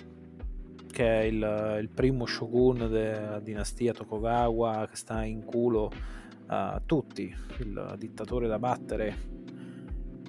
che 0.93 1.21
è 1.21 1.23
il, 1.23 1.77
il 1.81 1.89
primo 1.89 2.27
shogun 2.27 2.87
della 2.87 3.39
dinastia 3.39 3.93
Tokugawa 3.93 4.87
che 4.87 4.95
sta 4.95 5.23
in 5.23 5.43
culo 5.43 5.91
a 6.45 6.79
tutti, 6.85 7.35
il 7.59 7.95
dittatore 7.97 8.47
da 8.47 8.59
battere, 8.59 9.15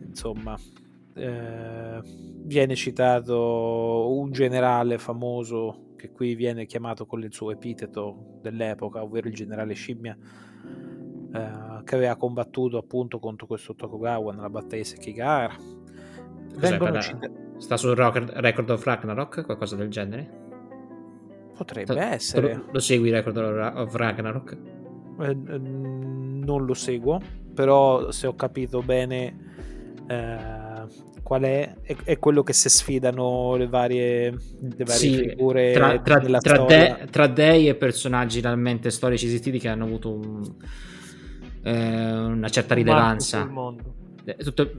insomma. 0.01 0.59
Eh, 1.17 2.01
viene 2.03 2.75
citato 2.75 4.13
un 4.17 4.33
generale 4.33 4.99
famoso 4.99 5.93
che 5.97 6.11
qui 6.11 6.35
viene 6.35 6.65
chiamato 6.67 7.05
con 7.05 7.23
il 7.23 7.33
suo 7.33 7.51
epiteto 7.51 8.39
dell'epoca, 8.41 9.03
ovvero 9.03 9.29
il 9.29 9.35
generale 9.35 9.75
Scimmia, 9.75 10.17
eh, 11.33 11.85
che 11.85 11.95
aveva 11.95 12.17
combattuto 12.17 12.79
appunto 12.79 13.19
contro 13.19 13.47
questo 13.47 13.75
Tokugawa 13.75 14.33
nella 14.33 14.51
battaglia 14.51 14.83
di 14.83 14.85
Sekigahara. 14.85 15.57
Vengono 16.57 17.01
cita- 17.03 17.31
Sta 17.59 17.77
sul 17.77 17.95
Record 17.95 18.71
of 18.71 18.83
Ragnarok, 18.85 19.45
qualcosa 19.45 19.77
del 19.77 19.89
genere? 19.89 20.43
Potrebbe 21.57 21.95
T- 21.95 21.99
essere. 21.99 22.55
Lo, 22.55 22.65
lo 22.73 22.79
segui 22.81 23.11
Record 23.11 23.37
of 23.37 23.95
Ragnarok? 23.95 24.57
Eh, 25.21 25.35
non 25.35 26.65
lo 26.65 26.75
seguo, 26.75 27.21
però 27.55 28.11
se 28.11 28.27
ho 28.27 28.35
capito 28.35 28.83
bene 28.83 29.53
eh, 30.09 31.13
qual 31.23 31.43
è, 31.43 31.75
è, 31.83 31.97
è, 32.05 32.19
quello 32.19 32.43
che 32.43 32.53
si 32.53 32.69
sfidano 32.69 33.55
le 33.57 33.69
varie, 33.69 34.31
le 34.31 34.85
varie 34.85 34.95
sì, 34.95 35.17
figure 35.17 35.73
tra, 35.73 35.99
tra, 36.01 36.21
tra, 36.39 36.65
de, 36.65 37.07
tra, 37.11 37.27
dei 37.29 37.69
e 37.69 37.75
personaggi 37.77 38.41
realmente 38.41 38.91
storici 38.91 39.27
esistiti 39.27 39.59
che 39.59 39.69
hanno 39.69 39.85
avuto 39.85 40.13
un, 40.13 40.55
eh, 41.63 42.11
una 42.13 42.49
certa 42.49 42.75
rilevanza. 42.75 43.49
Eh, 44.27 44.37
tutto, 44.37 44.73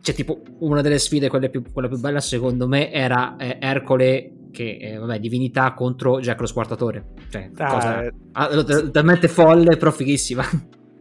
c'è 0.00 0.14
tipo 0.14 0.42
una 0.60 0.80
delle 0.80 0.98
sfide, 0.98 1.28
quella 1.28 1.48
più, 1.48 1.62
quella 1.72 1.88
più 1.88 1.98
bella 1.98 2.20
secondo 2.20 2.66
me, 2.66 2.90
era 2.90 3.36
eh, 3.36 3.58
Ercole 3.60 4.32
che 4.54 4.76
eh, 4.80 4.96
vabbè, 4.96 5.18
divinità 5.18 5.74
contro 5.74 6.20
Jack 6.20 6.40
lo 6.40 6.46
squartatore. 6.46 7.12
Cioè, 7.28 7.50
ah, 7.56 7.70
cosa 7.72 8.04
eh... 8.04 8.12
ah, 8.32 8.90
talmente 8.90 9.26
folle, 9.26 9.76
però 9.76 9.90
fighissima. 9.90 10.44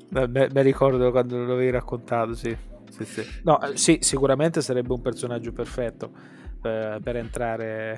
Mi 0.09 0.61
ricordo 0.61 1.11
quando 1.11 1.43
lo 1.43 1.53
avevi 1.53 1.69
raccontato, 1.69 2.33
sì. 2.33 2.55
Sì, 2.89 3.05
sì. 3.05 3.23
No, 3.43 3.61
eh, 3.61 3.77
sì, 3.77 3.97
sicuramente 4.01 4.61
sarebbe 4.61 4.93
un 4.93 5.01
personaggio 5.01 5.51
perfetto 5.51 6.11
eh, 6.61 6.99
per 7.01 7.15
entrare 7.15 7.97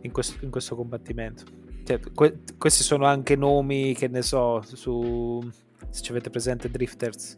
in 0.00 0.10
questo, 0.10 0.44
in 0.44 0.50
questo 0.50 0.74
combattimento. 0.74 1.44
Cioè, 1.84 2.00
que- 2.14 2.38
questi 2.58 2.82
sono 2.82 3.06
anche 3.06 3.36
nomi 3.36 3.94
che 3.94 4.08
ne 4.08 4.22
so, 4.22 4.60
su, 4.62 5.40
se 5.90 6.02
ci 6.02 6.10
avete 6.10 6.30
presente 6.30 6.70
Drifters. 6.70 7.36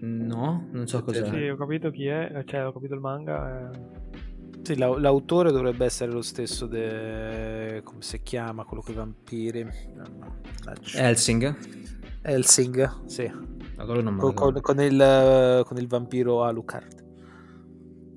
No, 0.00 0.68
non 0.70 0.86
so 0.86 1.02
cos'è. 1.02 1.24
Sì, 1.24 1.48
ho 1.48 1.56
capito 1.56 1.90
chi 1.90 2.06
è, 2.06 2.42
cioè 2.44 2.66
ho 2.66 2.72
capito 2.72 2.94
il 2.94 3.00
manga. 3.00 3.70
Eh... 3.70 4.03
Sì, 4.64 4.78
la- 4.78 4.98
l'autore 4.98 5.52
dovrebbe 5.52 5.84
essere 5.84 6.10
lo 6.10 6.22
stesso 6.22 6.66
de... 6.66 7.82
come 7.84 8.00
si 8.00 8.22
chiama 8.22 8.64
quello 8.64 8.82
con 8.82 8.94
i 8.94 8.96
vampiri? 8.96 9.68
Helsing. 10.94 11.56
Helsing, 12.22 13.06
sì. 13.06 13.30
Con, 13.76 14.32
con, 14.34 14.60
con, 14.62 14.80
il, 14.80 15.62
con 15.66 15.76
il 15.76 15.86
vampiro 15.86 16.44
Alucard. 16.44 17.02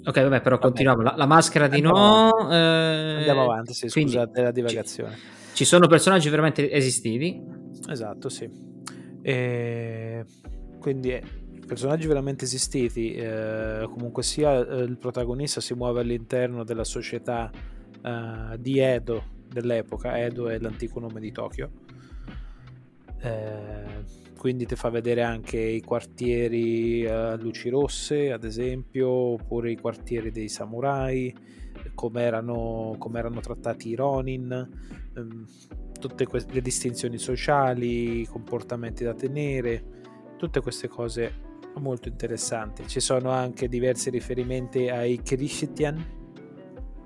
Ok, 0.06 0.22
vabbè, 0.22 0.42
però 0.42 0.56
vabbè. 0.56 0.62
continuiamo. 0.62 1.02
La, 1.02 1.16
la, 1.18 1.26
maschera 1.26 1.68
di 1.68 1.82
andiamo, 1.84 2.30
no. 2.30 2.50
Eh... 2.50 3.16
Andiamo 3.18 3.44
avanti, 3.44 3.74
sì, 3.74 3.90
Quindi, 3.90 4.12
scusate 4.12 4.42
la 4.42 4.52
divagazione. 4.52 5.16
Ci, 5.16 5.54
ci, 5.54 5.66
sono 5.66 5.88
personaggi 5.88 6.30
veramente 6.30 6.72
esistiti? 6.72 7.44
Esatto, 7.90 8.30
sì. 8.30 8.50
E... 9.22 10.24
Quindi 10.80 11.12
eh, 11.12 11.24
personaggi 11.68 12.08
veramente 12.08 12.46
esistiti, 12.46 13.14
eh, 13.14 13.88
comunque 13.92 14.24
sia 14.24 14.66
eh, 14.66 14.82
il 14.84 14.98
protagonista 14.98 15.62
si 15.62 15.74
muove 15.74 16.02
all'interno 16.02 16.64
della 16.64 16.86
società 16.86 17.52
eh, 18.02 18.58
di 18.58 18.80
Edo 18.80 19.36
dell'epoca, 19.48 20.18
Edo 20.20 20.48
è 20.48 20.58
l'antico 20.58 21.00
nome 21.00 21.20
di 21.20 21.32
Tokyo, 21.32 21.70
eh, 23.20 24.04
quindi 24.38 24.66
ti 24.66 24.76
fa 24.76 24.90
vedere 24.90 25.24
anche 25.24 25.60
i 25.60 25.82
quartieri 25.82 27.06
a 27.06 27.36
luci 27.36 27.70
rosse 27.70 28.32
ad 28.32 28.44
esempio, 28.44 29.10
oppure 29.10 29.72
i 29.72 29.78
quartieri 29.78 30.32
dei 30.32 30.48
samurai, 30.48 31.36
come 31.94 32.22
erano, 32.22 32.96
trattati 33.42 33.90
i 33.90 33.96
Ronin, 33.96 34.70
ehm, 35.16 35.46
tutte 36.00 36.26
queste, 36.26 36.54
le 36.54 36.62
distinzioni 36.62 37.18
sociali, 37.18 38.22
i 38.22 38.26
comportamenti 38.26 39.04
da 39.04 39.14
tenere, 39.14 39.84
tutte 40.38 40.62
queste 40.62 40.88
cose 40.88 41.46
molto 41.80 42.08
interessanti. 42.08 42.88
Ci 42.88 43.00
sono 43.00 43.30
anche 43.32 43.68
diversi 43.68 44.10
riferimenti 44.10 44.90
ai 44.90 45.22
Christian. 45.22 46.16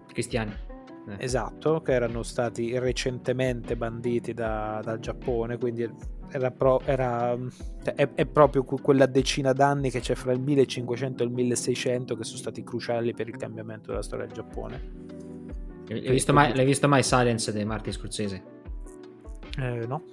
Cristiani. 0.08 0.70
Eh. 1.08 1.16
Esatto, 1.18 1.82
che 1.82 1.94
erano 1.94 2.24
stati 2.24 2.78
recentemente 2.78 3.76
banditi 3.76 4.34
da, 4.34 4.82
dal 4.84 5.00
Giappone, 5.00 5.58
quindi 5.58 5.90
era, 6.30 6.52
pro, 6.52 6.82
era 6.86 7.38
cioè, 7.84 7.96
è, 7.96 8.10
è, 8.14 8.26
proprio 8.26 8.64
quella 8.64 9.06
decina 9.06 9.52
d'anni 9.52 9.90
che 9.90 10.00
c'è 10.00 10.16
fra 10.16 10.32
il 10.32 10.40
1500 10.40 11.24
e 11.24 11.26
il 11.26 11.32
1600 11.32 12.16
che 12.16 12.24
sono 12.24 12.38
stati 12.38 12.64
cruciali 12.64 13.14
per 13.14 13.28
il 13.28 13.38
cambiamento 13.38 13.90
della 13.90 14.04
storia 14.04 14.26
del 14.26 14.36
Giappone. 14.36 15.10
L'hai 15.88 16.12
visto, 16.12 16.32
mai, 16.32 16.56
l'hai 16.56 16.66
visto 16.66 16.88
mai 16.88 17.04
Silence 17.04 17.52
di 17.52 17.66
Martin 17.66 17.92
Scorsese? 17.92 18.44
Eh, 19.58 19.86
no. 19.88 20.04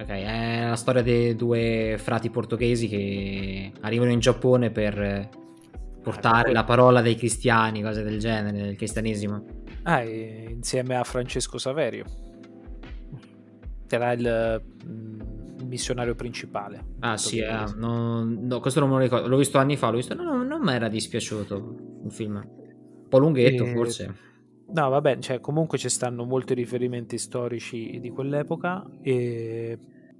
Ok, 0.00 0.08
è 0.08 0.66
la 0.66 0.76
storia 0.76 1.02
dei 1.02 1.36
due 1.36 1.96
frati 1.98 2.30
portoghesi 2.30 2.88
che 2.88 3.70
arrivano 3.80 4.10
in 4.10 4.18
Giappone 4.18 4.70
per 4.70 5.28
portare 6.02 6.52
la 6.52 6.64
parola 6.64 7.02
dei 7.02 7.16
cristiani, 7.16 7.82
cose 7.82 8.02
del 8.02 8.18
genere, 8.18 8.56
del 8.56 8.76
cristianesimo. 8.76 9.44
Ah, 9.82 10.02
insieme 10.02 10.96
a 10.96 11.04
Francesco 11.04 11.58
Saverio. 11.58 12.04
Era 13.88 14.12
il, 14.12 14.62
mm, 14.86 15.20
missionario 15.66 16.14
principale. 16.14 16.82
Ah 17.00 17.18
sì, 17.18 17.40
eh, 17.40 17.64
no, 17.76 18.24
no, 18.24 18.60
questo 18.60 18.80
non 18.80 18.88
me 18.88 18.94
lo 18.96 19.02
ricordo, 19.02 19.28
l'ho 19.28 19.36
visto 19.36 19.58
anni 19.58 19.76
fa, 19.76 19.90
l'ho 19.90 19.96
visto, 19.96 20.14
no, 20.14 20.22
no, 20.22 20.42
non 20.42 20.62
mi 20.62 20.72
era 20.72 20.88
dispiaciuto 20.88 22.00
il 22.04 22.12
film. 22.12 22.36
Un 22.36 23.08
po' 23.08 23.18
lunghetto 23.18 23.64
e... 23.64 23.72
forse. 23.72 24.14
No, 24.72 24.88
vabbè, 24.88 25.18
cioè, 25.18 25.40
comunque 25.40 25.78
ci 25.78 25.88
stanno 25.88 26.24
molti 26.24 26.54
riferimenti 26.54 27.18
storici 27.18 27.98
di 27.98 28.10
quell'epoca 28.10 28.88
e 29.02 29.78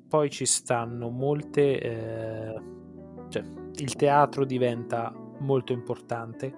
poi 0.08 0.30
ci 0.30 0.44
stanno 0.44 1.08
molte... 1.08 1.80
Eh, 1.80 2.60
cioè, 3.28 3.44
il 3.76 3.94
teatro 3.94 4.44
diventa 4.44 5.14
molto 5.38 5.72
importante. 5.72 6.52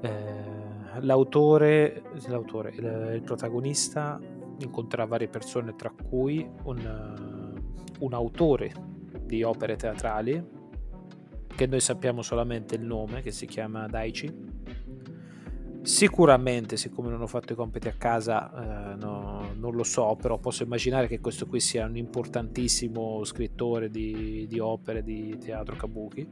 Eh, 0.00 1.00
l'autore, 1.00 2.02
l'autore 2.26 2.70
il, 2.70 3.12
il, 3.14 3.22
protagonista 3.22 4.20
incontra 4.58 5.04
varie 5.04 5.28
persone, 5.28 5.76
tra 5.76 5.90
cui 6.08 6.48
un, 6.64 7.54
un 8.00 8.12
autore 8.12 8.72
di 9.22 9.44
opere 9.44 9.76
teatrali, 9.76 10.44
che 11.54 11.66
noi 11.66 11.80
sappiamo 11.80 12.22
solamente 12.22 12.74
il 12.74 12.82
nome, 12.82 13.22
che 13.22 13.30
si 13.30 13.46
chiama 13.46 13.86
Daichi 13.86 14.55
Sicuramente, 15.86 16.76
siccome 16.76 17.10
non 17.10 17.22
ho 17.22 17.28
fatto 17.28 17.52
i 17.52 17.56
compiti 17.56 17.86
a 17.86 17.94
casa, 17.96 18.50
eh, 18.92 18.96
no, 18.96 19.52
non 19.54 19.72
lo 19.72 19.84
so, 19.84 20.16
però 20.20 20.36
posso 20.36 20.64
immaginare 20.64 21.06
che 21.06 21.20
questo 21.20 21.46
qui 21.46 21.60
sia 21.60 21.86
un 21.86 21.96
importantissimo 21.96 23.22
scrittore 23.22 23.88
di, 23.88 24.46
di 24.48 24.58
opere 24.58 25.04
di 25.04 25.38
teatro 25.38 25.76
kabuki, 25.76 26.28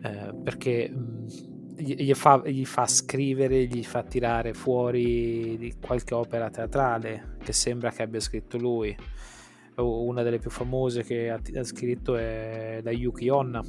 eh, 0.00 0.34
perché 0.42 0.88
mh, 0.88 1.26
gli, 1.76 2.14
fa, 2.14 2.42
gli, 2.46 2.64
fa, 2.64 2.86
scrivere, 2.86 3.66
gli 3.66 3.84
fa 3.84 4.02
tirare 4.04 4.54
fuori 4.54 5.76
qualche 5.78 6.14
opera 6.14 6.48
teatrale 6.48 7.36
che 7.44 7.52
sembra 7.52 7.90
che 7.90 8.02
abbia 8.02 8.20
scritto 8.20 8.56
lui. 8.56 8.96
Una 9.76 10.22
delle 10.22 10.38
più 10.38 10.48
famose 10.48 11.02
che 11.02 11.28
ha, 11.28 11.38
scritto 11.62 12.16
è 12.16 12.80
la 12.82 12.90
Yuki 12.90 13.28
Onna 13.28 13.62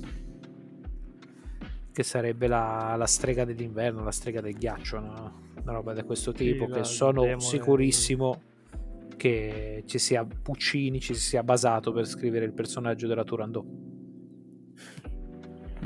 che 2.00 2.06
sarebbe 2.06 2.48
la, 2.48 2.96
la, 2.98 3.06
strega 3.06 3.44
dell'inverno, 3.44 4.06
la 4.06 4.12
strega 4.12 4.40
del 4.40 4.54
ghiaccio, 4.54 5.00
no? 5.02 5.42
una 5.62 5.74
roba 5.74 5.94
di 5.94 6.02
questo 6.04 6.32
tipo, 6.32 6.66
sì, 6.68 6.72
che 6.72 6.84
sono 6.86 7.38
sicurissimo 7.42 8.42
che 9.18 9.84
ci 9.86 9.98
sia 9.98 10.24
Puccini, 10.24 11.02
ci 11.02 11.14
sia 11.14 11.44
basato 11.44 11.92
per 11.92 12.08
scrivere 12.08 12.46
il 12.46 12.54
personaggio 12.54 13.06
della 13.06 13.26
Turandot. 13.26 13.66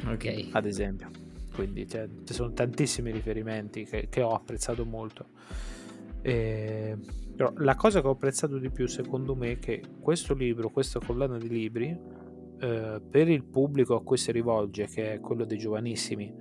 Ok. 0.05 0.49
Ad 0.51 0.67
esempio. 0.67 1.09
Quindi 1.51 1.87
cioè, 1.87 2.07
ci 2.23 2.33
sono 2.35 2.53
tantissimi 2.53 3.09
riferimenti 3.09 3.83
che, 3.83 4.05
che 4.07 4.21
ho 4.21 4.35
apprezzato 4.35 4.85
molto. 4.85 5.29
E... 6.21 6.95
Però 7.35 7.51
la 7.57 7.73
cosa 7.73 8.01
che 8.01 8.07
ho 8.07 8.11
apprezzato 8.11 8.59
di 8.59 8.69
più, 8.69 8.85
secondo 8.85 9.33
me, 9.33 9.53
è 9.53 9.57
che 9.57 9.81
questo 9.99 10.35
libro, 10.35 10.69
questa 10.69 10.99
collana 11.03 11.39
di 11.39 11.49
libri, 11.49 11.99
eh, 12.63 13.01
per 13.09 13.27
il 13.27 13.43
pubblico 13.43 13.93
a 13.93 14.01
cui 14.01 14.15
si 14.15 14.31
rivolge, 14.31 14.87
che 14.87 15.15
è 15.15 15.19
quello 15.19 15.43
dei 15.43 15.57
giovanissimi, 15.57 16.33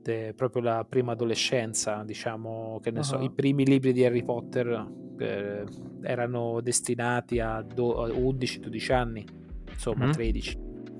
de, 0.00 0.32
proprio 0.36 0.62
la 0.62 0.86
prima 0.88 1.12
adolescenza, 1.12 2.04
diciamo, 2.04 2.78
che 2.80 2.92
ne 2.92 2.98
uh-huh. 2.98 3.04
so, 3.04 3.18
i 3.18 3.32
primi 3.32 3.66
libri 3.66 3.92
di 3.92 4.04
Harry 4.04 4.22
Potter 4.22 4.88
eh, 5.18 5.64
erano 6.02 6.60
destinati 6.60 7.40
a, 7.40 7.62
do- 7.62 8.04
a 8.04 8.08
11-12 8.08 8.92
anni, 8.92 9.26
insomma, 9.68 10.06
uh-huh. 10.06 10.12
13. 10.12 10.58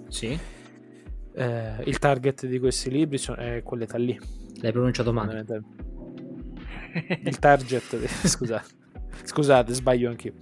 Sì. 0.09 0.39
Eh, 1.33 1.83
il 1.85 1.99
target 2.01 2.47
di 2.47 2.59
questi 2.59 2.91
libri 2.91 3.21
è 3.37 3.63
quell'età 3.63 3.99
lì. 3.99 4.19
L'hai 4.63 4.73
pronunciato 4.73 5.13
male. 5.13 5.47
Il 7.23 7.39
target, 7.39 8.05
scusate, 8.27 8.69
scusate, 9.23 9.73
sbaglio 9.75 10.11
anch'io. 10.11 10.33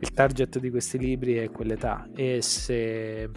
Il 0.00 0.12
target 0.12 0.58
di 0.58 0.70
questi 0.70 0.98
libri 0.98 1.34
è 1.34 1.50
quell'età 1.50 2.08
e 2.14 2.40
se 2.40 3.28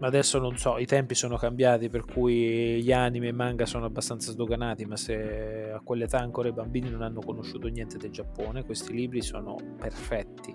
adesso 0.00 0.38
non 0.38 0.58
so, 0.58 0.76
i 0.76 0.84
tempi 0.84 1.14
sono 1.14 1.36
cambiati 1.36 1.88
per 1.88 2.04
cui 2.04 2.82
gli 2.82 2.92
anime 2.92 3.28
e 3.28 3.32
manga 3.32 3.64
sono 3.64 3.86
abbastanza 3.86 4.30
sdoganati, 4.32 4.84
ma 4.84 4.96
se 4.96 5.70
a 5.70 5.80
quell'età 5.80 6.18
ancora 6.18 6.48
i 6.48 6.52
bambini 6.52 6.90
non 6.90 7.00
hanno 7.02 7.20
conosciuto 7.20 7.68
niente 7.68 7.96
del 7.96 8.10
Giappone, 8.10 8.64
questi 8.64 8.92
libri 8.92 9.22
sono 9.22 9.56
perfetti 9.78 10.54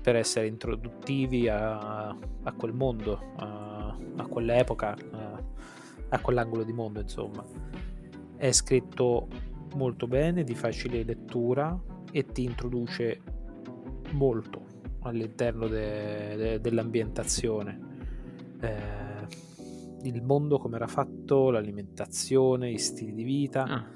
per 0.00 0.16
essere 0.16 0.46
introduttivi 0.46 1.48
a, 1.48 2.08
a 2.08 2.52
quel 2.56 2.72
mondo, 2.72 3.32
a, 3.36 3.96
a 4.16 4.26
quell'epoca, 4.26 4.96
a, 5.10 5.42
a 6.08 6.20
quell'angolo 6.20 6.62
di 6.62 6.72
mondo, 6.72 7.00
insomma. 7.00 7.44
È 8.36 8.52
scritto 8.52 9.28
molto 9.74 10.06
bene, 10.06 10.44
di 10.44 10.54
facile 10.54 11.02
lettura 11.04 11.78
e 12.10 12.26
ti 12.26 12.44
introduce 12.44 13.20
molto 14.12 14.64
all'interno 15.00 15.66
de, 15.66 16.36
de, 16.36 16.60
dell'ambientazione 16.60 17.92
eh, 18.64 19.26
il 20.02 20.22
mondo 20.22 20.58
come 20.58 20.76
era 20.76 20.86
fatto, 20.86 21.50
l'alimentazione, 21.50 22.70
i 22.70 22.78
stili 22.78 23.12
di 23.12 23.22
vita. 23.22 23.64
Ah. 23.64 23.92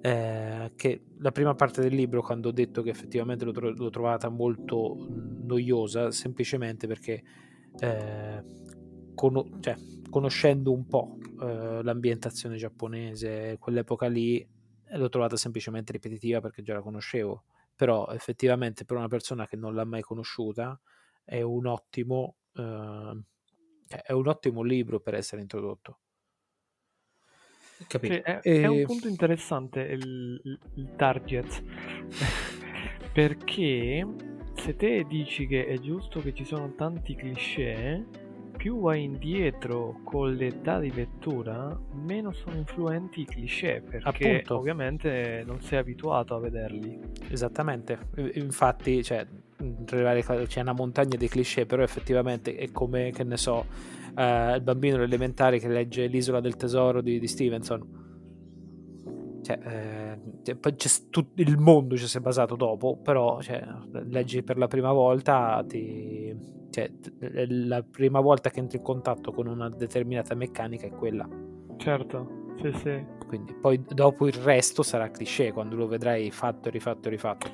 Eh, 0.00 0.72
che 0.76 1.02
la 1.18 1.32
prima 1.32 1.54
parte 1.54 1.80
del 1.80 1.94
libro, 1.94 2.22
quando 2.22 2.48
ho 2.48 2.52
detto 2.52 2.82
che 2.82 2.90
effettivamente 2.90 3.44
l'ho, 3.44 3.52
tro- 3.52 3.70
l'ho 3.70 3.90
trovata 3.90 4.28
molto 4.28 5.08
noiosa, 5.42 6.10
semplicemente 6.10 6.86
perché 6.86 7.22
eh, 7.80 8.44
con- 9.14 9.56
cioè, 9.60 9.74
conoscendo 10.08 10.72
un 10.72 10.86
po' 10.86 11.18
eh, 11.40 11.82
l'ambientazione 11.82 12.56
giapponese, 12.56 13.56
quell'epoca 13.58 14.06
lì, 14.06 14.46
l'ho 14.90 15.08
trovata 15.08 15.36
semplicemente 15.36 15.92
ripetitiva 15.92 16.40
perché 16.40 16.62
già 16.62 16.74
la 16.74 16.82
conoscevo. 16.82 17.44
Però 17.76 18.08
effettivamente 18.08 18.84
per 18.84 18.96
una 18.96 19.08
persona 19.08 19.46
che 19.46 19.56
non 19.56 19.74
l'ha 19.74 19.84
mai 19.84 20.00
conosciuta 20.02 20.80
è 21.22 21.42
un 21.42 21.66
ottimo 21.66 22.36
eh, 22.54 23.20
è 23.88 24.12
un 24.12 24.26
ottimo 24.26 24.62
libro 24.62 25.00
per 25.00 25.14
essere 25.14 25.42
introdotto. 25.42 26.00
Sì, 27.88 28.06
è, 28.06 28.40
e... 28.42 28.62
è, 28.62 28.66
un 28.66 28.84
punto 28.84 29.06
interessante 29.06 29.80
il, 29.80 30.40
il 30.76 30.94
target 30.96 31.62
perché 33.12 34.06
se 34.54 34.76
te 34.76 35.04
dici 35.06 35.46
che 35.46 35.66
è 35.66 35.78
giusto 35.78 36.22
che 36.22 36.32
ci 36.32 36.46
sono 36.46 36.74
tanti 36.74 37.14
cliché 37.14 38.25
più 38.66 38.80
vai 38.80 39.04
indietro 39.04 40.00
con 40.02 40.32
l'età 40.34 40.80
di 40.80 40.92
lettura 40.92 41.78
meno 41.92 42.32
sono 42.32 42.56
influenti 42.56 43.20
i 43.20 43.24
cliché 43.24 43.80
perché 43.80 44.28
Appunto. 44.28 44.56
ovviamente 44.56 45.44
non 45.46 45.60
sei 45.60 45.78
abituato 45.78 46.34
a 46.34 46.40
vederli 46.40 46.98
esattamente 47.28 47.96
infatti 48.34 49.04
cioè, 49.04 49.24
c'è 49.84 50.60
una 50.60 50.72
montagna 50.72 51.16
di 51.16 51.28
cliché, 51.28 51.64
però 51.64 51.84
effettivamente 51.84 52.56
è 52.56 52.72
come, 52.72 53.12
che 53.12 53.22
ne 53.22 53.36
so, 53.36 53.66
uh, 54.16 54.54
il 54.54 54.60
bambino 54.62 55.00
elementare 55.00 55.60
che 55.60 55.68
legge 55.68 56.06
L'isola 56.06 56.40
del 56.40 56.56
tesoro 56.56 57.00
di, 57.00 57.18
di 57.18 57.26
Stevenson. 57.26 58.04
Cioè, 59.42 60.18
eh, 60.44 60.54
poi 60.56 60.76
tut- 61.08 61.38
il 61.38 61.56
mondo 61.56 61.96
ci 61.96 62.06
si 62.06 62.18
è 62.18 62.20
basato 62.20 62.54
dopo, 62.54 62.96
però 62.96 63.40
cioè, 63.40 63.64
leggi 64.08 64.42
per 64.42 64.58
la 64.58 64.66
prima 64.66 64.92
volta, 64.92 65.64
ti, 65.66 66.55
cioè, 66.76 66.90
la 67.46 67.82
prima 67.82 68.20
volta 68.20 68.50
che 68.50 68.58
entri 68.58 68.76
in 68.76 68.84
contatto 68.84 69.32
con 69.32 69.46
una 69.46 69.70
determinata 69.70 70.34
meccanica 70.34 70.86
è 70.86 70.90
quella. 70.90 71.26
Certo, 71.78 72.52
sì, 72.60 72.70
sì. 72.72 73.02
Quindi 73.26 73.54
poi 73.54 73.82
dopo 73.82 74.26
il 74.26 74.34
resto 74.34 74.82
sarà 74.82 75.10
cliché 75.10 75.52
quando 75.52 75.74
lo 75.74 75.86
vedrai 75.86 76.30
fatto 76.30 76.68
rifatto 76.68 77.08
rifatto. 77.08 77.50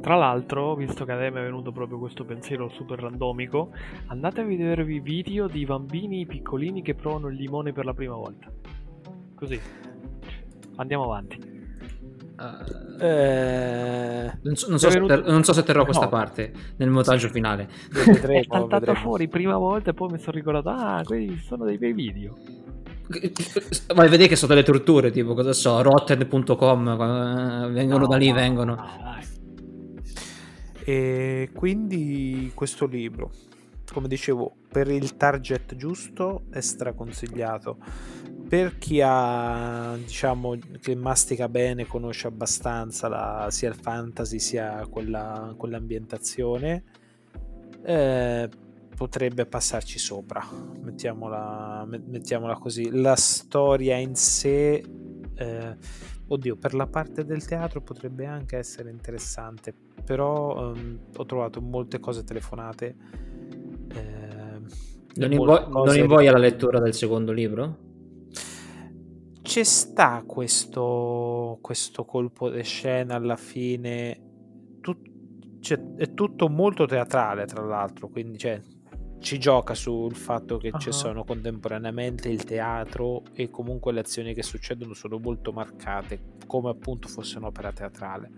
Tra 0.00 0.16
l'altro, 0.16 0.74
visto 0.74 1.04
che 1.04 1.12
a 1.12 1.16
me 1.16 1.28
è 1.28 1.30
venuto 1.30 1.70
proprio 1.70 1.98
questo 1.98 2.24
pensiero 2.24 2.70
super 2.70 2.98
randomico, 2.98 3.72
andate 4.06 4.40
a 4.40 4.44
vedervi 4.44 5.00
video 5.00 5.48
di 5.48 5.66
bambini 5.66 6.24
piccolini 6.24 6.80
che 6.80 6.94
provano 6.94 7.28
il 7.28 7.36
limone 7.36 7.72
per 7.72 7.84
la 7.84 7.92
prima 7.92 8.14
volta. 8.14 8.50
Così. 9.34 9.60
Andiamo 10.76 11.04
avanti. 11.04 11.51
Uh, 12.34 13.02
eh... 13.02 14.32
non, 14.42 14.56
so, 14.56 14.68
non, 14.68 14.78
so 14.78 14.88
venuto... 14.88 15.14
ter- 15.14 15.26
non, 15.26 15.44
so, 15.44 15.52
se 15.52 15.62
terrò 15.62 15.84
questa 15.84 16.04
no. 16.04 16.10
parte 16.10 16.52
nel 16.76 16.90
montaggio 16.90 17.26
sì. 17.26 17.32
finale. 17.32 17.68
Vedremo, 17.90 18.40
è 18.40 18.44
saltata 18.48 18.94
fuori 18.94 19.28
prima 19.28 19.56
volta 19.56 19.90
e 19.90 19.94
poi 19.94 20.10
mi 20.12 20.18
sono 20.18 20.36
ricordato, 20.36 20.68
ah, 20.70 21.02
questi 21.04 21.38
sono 21.38 21.64
dei 21.64 21.78
bei 21.78 21.92
video. 21.92 22.36
Vai 23.94 24.06
a 24.06 24.10
vedere 24.10 24.28
che 24.28 24.36
sono 24.36 24.54
delle 24.54 24.64
torture, 24.64 25.10
tipo, 25.10 25.34
cosa 25.34 25.52
so, 25.52 25.82
rotten.com, 25.82 26.88
eh, 26.88 27.70
vengono 27.70 28.04
no, 28.04 28.06
da 28.06 28.16
lì, 28.16 28.28
no, 28.28 28.34
vengono. 28.34 28.74
No, 28.74 29.12
e 30.84 31.50
quindi 31.52 32.50
questo 32.54 32.86
libro, 32.86 33.30
come 33.92 34.08
dicevo, 34.08 34.54
per 34.68 34.88
il 34.88 35.16
target 35.16 35.76
giusto 35.76 36.44
è 36.50 36.60
straconsigliato. 36.60 37.76
Per 38.52 38.76
chi 38.76 39.00
ha, 39.02 39.96
diciamo, 39.96 40.58
che 40.78 40.94
mastica 40.94 41.48
bene, 41.48 41.86
conosce 41.86 42.26
abbastanza 42.26 43.08
la, 43.08 43.46
sia 43.48 43.70
il 43.70 43.74
fantasy 43.74 44.38
sia 44.38 44.86
quella, 44.90 45.54
quell'ambientazione, 45.56 46.84
eh, 47.82 48.50
potrebbe 48.94 49.46
passarci 49.46 49.98
sopra. 49.98 50.44
Mettiamola, 50.82 51.86
mettiamola, 51.88 52.58
così. 52.58 52.90
La 52.90 53.16
storia 53.16 53.96
in 53.96 54.14
sé, 54.16 54.84
eh, 55.34 55.76
oddio, 56.26 56.56
per 56.56 56.74
la 56.74 56.86
parte 56.86 57.24
del 57.24 57.46
teatro 57.46 57.80
potrebbe 57.80 58.26
anche 58.26 58.58
essere 58.58 58.90
interessante 58.90 59.72
però 60.04 60.72
um, 60.72 60.98
ho 61.16 61.24
trovato 61.24 61.62
molte 61.62 62.00
cose 62.00 62.22
telefonate. 62.22 62.96
Eh, 63.94 64.60
non, 65.14 65.32
invo- 65.32 65.68
non 65.68 65.96
invoglia 65.96 66.32
la 66.32 66.38
lettura 66.38 66.80
del 66.80 66.92
secondo 66.92 67.32
libro? 67.32 67.91
Ci 69.52 69.64
sta 69.64 70.24
questo, 70.26 71.58
questo 71.60 72.06
colpo 72.06 72.48
di 72.48 72.62
scena 72.62 73.16
alla 73.16 73.36
fine. 73.36 74.78
Tut- 74.80 75.60
cioè, 75.60 75.78
è 75.96 76.14
tutto 76.14 76.48
molto 76.48 76.86
teatrale, 76.86 77.44
tra 77.44 77.62
l'altro, 77.62 78.08
quindi 78.08 78.38
cioè, 78.38 78.62
ci 79.18 79.38
gioca 79.38 79.74
sul 79.74 80.14
fatto 80.16 80.56
che 80.56 80.70
uh-huh. 80.72 80.78
ci 80.78 80.90
sono 80.90 81.24
contemporaneamente 81.24 82.30
il 82.30 82.44
teatro 82.44 83.24
e 83.34 83.50
comunque 83.50 83.92
le 83.92 84.00
azioni 84.00 84.32
che 84.32 84.42
succedono 84.42 84.94
sono 84.94 85.18
molto 85.18 85.52
marcate, 85.52 86.36
come 86.46 86.70
appunto 86.70 87.08
fosse 87.08 87.36
un'opera 87.36 87.72
teatrale 87.72 88.30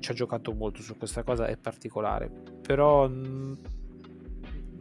ci 0.00 0.10
ha 0.10 0.14
giocato 0.14 0.52
molto 0.52 0.82
su 0.82 0.98
questa 0.98 1.22
cosa, 1.22 1.46
è 1.46 1.56
particolare, 1.56 2.28
però 2.60 3.10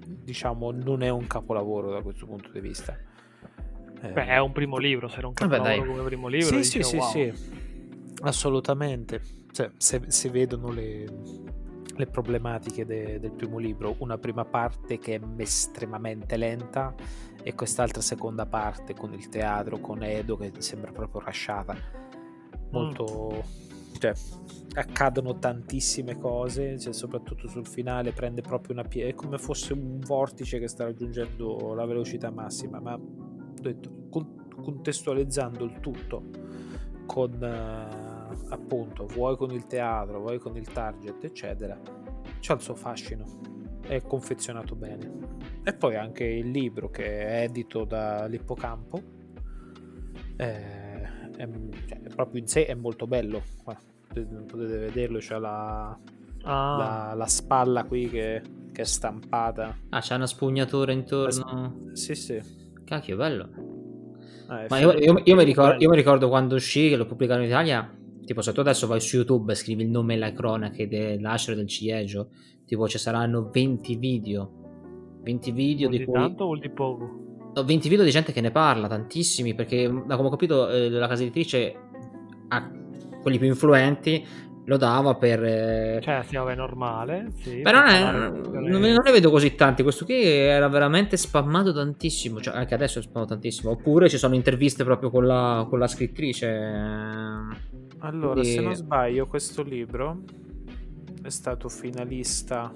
diciamo 0.05 0.71
non 0.71 1.01
è 1.01 1.07
un 1.07 1.27
capolavoro 1.27 1.91
da 1.91 2.01
questo 2.01 2.25
punto 2.25 2.49
di 2.51 2.59
vista. 2.59 3.11
Beh, 4.11 4.25
è 4.25 4.37
un 4.39 4.51
primo 4.51 4.77
libro, 4.77 5.07
se 5.07 5.25
un 5.25 5.33
capolavoro 5.33 5.75
Vabbè, 5.75 5.87
come 5.87 6.03
primo 6.03 6.27
libro. 6.27 6.61
Sì, 6.61 6.79
dicevo, 6.79 6.85
sì, 6.85 6.97
wow. 6.97 7.09
sì, 7.09 7.33
assolutamente. 8.21 9.21
Cioè, 9.51 9.71
se, 9.77 10.01
se 10.07 10.29
vedono 10.29 10.71
le, 10.71 11.05
le 11.95 12.05
problematiche 12.07 12.85
de, 12.85 13.19
del 13.19 13.31
primo 13.31 13.59
libro, 13.59 13.95
una 13.99 14.17
prima 14.17 14.43
parte 14.43 14.97
che 14.97 15.15
è 15.15 15.21
estremamente 15.37 16.35
lenta 16.37 16.93
e 17.41 17.53
quest'altra 17.53 18.01
seconda 18.01 18.45
parte 18.45 18.93
con 18.93 19.13
il 19.13 19.29
teatro, 19.29 19.79
con 19.79 20.03
Edo 20.03 20.35
che 20.37 20.51
sembra 20.57 20.91
proprio 20.91 21.21
rasciata, 21.21 21.75
molto... 22.71 23.31
Mm 23.35 23.71
cioè, 24.03 24.13
accadono 24.73 25.39
tantissime 25.39 26.17
cose, 26.17 26.77
cioè, 26.77 26.91
soprattutto 26.91 27.47
sul 27.47 27.65
finale 27.65 28.11
prende 28.11 28.41
proprio 28.41 28.73
una 28.73 28.83
piega, 28.83 29.09
è 29.09 29.13
come 29.13 29.37
fosse 29.37 29.71
un 29.71 29.99
vortice 29.99 30.59
che 30.59 30.67
sta 30.67 30.83
raggiungendo 30.83 31.73
la 31.73 31.85
velocità 31.85 32.29
massima, 32.29 32.81
ma 32.81 32.99
detto, 33.69 33.91
contestualizzando 34.61 35.63
il 35.63 35.79
tutto 35.79 36.23
con 37.05 37.31
uh, 37.33 38.51
appunto, 38.53 39.05
vuoi 39.07 39.35
con 39.35 39.51
il 39.51 39.65
teatro, 39.65 40.19
vuoi 40.19 40.39
con 40.39 40.55
il 40.55 40.67
target, 40.67 41.23
eccetera, 41.23 41.79
c'ha 42.39 42.53
il 42.53 42.61
suo 42.61 42.75
fascino, 42.75 43.25
è 43.81 44.01
confezionato 44.01 44.75
bene. 44.75 45.11
E 45.63 45.73
poi 45.73 45.95
anche 45.95 46.25
il 46.25 46.49
libro 46.49 46.89
che 46.89 47.25
è 47.25 47.43
edito 47.43 47.85
dall'Ippocampo. 47.85 49.01
Eh, 50.35 51.01
è, 51.35 51.49
cioè, 51.85 51.99
proprio 52.13 52.41
in 52.41 52.47
sé 52.47 52.65
è 52.65 52.73
molto 52.73 53.07
bello 53.07 53.41
potete 54.13 54.77
vederlo, 54.77 55.17
c'è 55.17 55.37
la, 55.39 55.89
ah. 55.89 55.97
la, 56.77 57.13
la, 57.15 57.27
spalla 57.27 57.83
qui 57.83 58.07
che, 58.09 58.41
che, 58.71 58.81
è 58.81 58.85
stampata. 58.85 59.75
Ah, 59.89 59.99
c'è 59.99 60.15
una 60.15 60.27
spugnatura 60.27 60.91
intorno. 60.91 61.89
Sì, 61.93 62.15
sì. 62.15 62.41
Cacchio, 62.83 63.15
bello. 63.15 63.49
Ah, 64.47 64.65
Ma 64.69 64.79
io, 64.79 64.91
io, 64.93 65.21
io, 65.23 65.35
mi 65.35 65.43
ricordo, 65.43 65.81
io, 65.81 65.89
mi 65.89 65.95
ricordo, 65.95 66.29
quando 66.29 66.55
uscì, 66.55 66.89
che 66.89 66.95
lo 66.95 67.05
pubblicarono 67.05 67.45
in 67.45 67.51
Italia, 67.51 67.95
tipo 68.25 68.41
se 68.41 68.51
tu 68.51 68.59
adesso 68.59 68.87
vai 68.87 68.99
su 68.99 69.17
YouTube 69.17 69.51
e 69.51 69.55
scrivi 69.55 69.83
il 69.83 69.89
nome 69.89 70.15
e 70.15 70.17
la 70.17 70.31
cronache 70.31 70.87
dell'Asher 70.87 71.55
del 71.55 71.67
ciliegio, 71.67 72.29
tipo 72.65 72.87
ci 72.87 72.97
saranno 72.97 73.49
20 73.51 73.95
video 73.95 74.61
20 75.23 75.51
video 75.51 75.87
vuol 75.87 75.99
di 75.99 76.05
cui... 76.05 76.13
tanto 76.13 76.43
o 76.43 76.57
di 76.57 76.69
poco? 76.69 77.21
Ho 77.55 77.63
20 77.63 77.89
video 77.89 78.03
di 78.03 78.11
gente 78.11 78.31
che 78.31 78.41
ne 78.41 78.51
parla, 78.51 78.87
tantissimi, 78.87 79.55
perché 79.55 79.87
da 80.05 80.15
come 80.15 80.27
ho 80.27 80.31
capito 80.31 80.69
eh, 80.69 80.89
la 80.89 81.07
casa 81.07 81.21
editrice 81.21 81.75
a 82.49 82.71
quelli 83.21 83.37
più 83.37 83.47
influenti 83.47 84.25
lo 84.65 84.77
dava 84.77 85.15
per... 85.15 85.43
Eh... 85.43 85.99
Cioè, 86.01 86.23
sì, 86.25 86.35
vabbè, 86.35 86.55
normale. 86.55 87.27
Sì, 87.35 87.59
Però 87.61 87.79
non, 87.79 87.89
è, 87.89 88.69
non, 88.69 88.81
ne 88.81 89.11
vedo 89.11 89.29
così 89.29 89.55
tanti. 89.55 89.83
Questo 89.83 90.05
qui 90.05 90.23
era 90.23 90.67
veramente 90.67 91.17
spammato 91.17 91.73
tantissimo. 91.73 92.39
Cioè, 92.39 92.55
anche 92.55 92.73
adesso 92.73 92.99
è 92.99 93.01
spammato 93.01 93.33
tantissimo. 93.33 93.71
Oppure 93.71 94.09
ci 94.09 94.17
sono 94.17 94.35
interviste 94.35 94.83
proprio 94.83 95.09
con 95.09 95.25
la, 95.25 95.65
con 95.69 95.79
la 95.79 95.87
scrittrice. 95.87 96.47
Allora, 97.99 98.33
Quindi... 98.33 98.51
se 98.51 98.61
non 98.61 98.75
sbaglio, 98.75 99.27
questo 99.27 99.63
libro 99.63 100.23
è 101.21 101.29
stato 101.29 101.69
finalista 101.69 102.73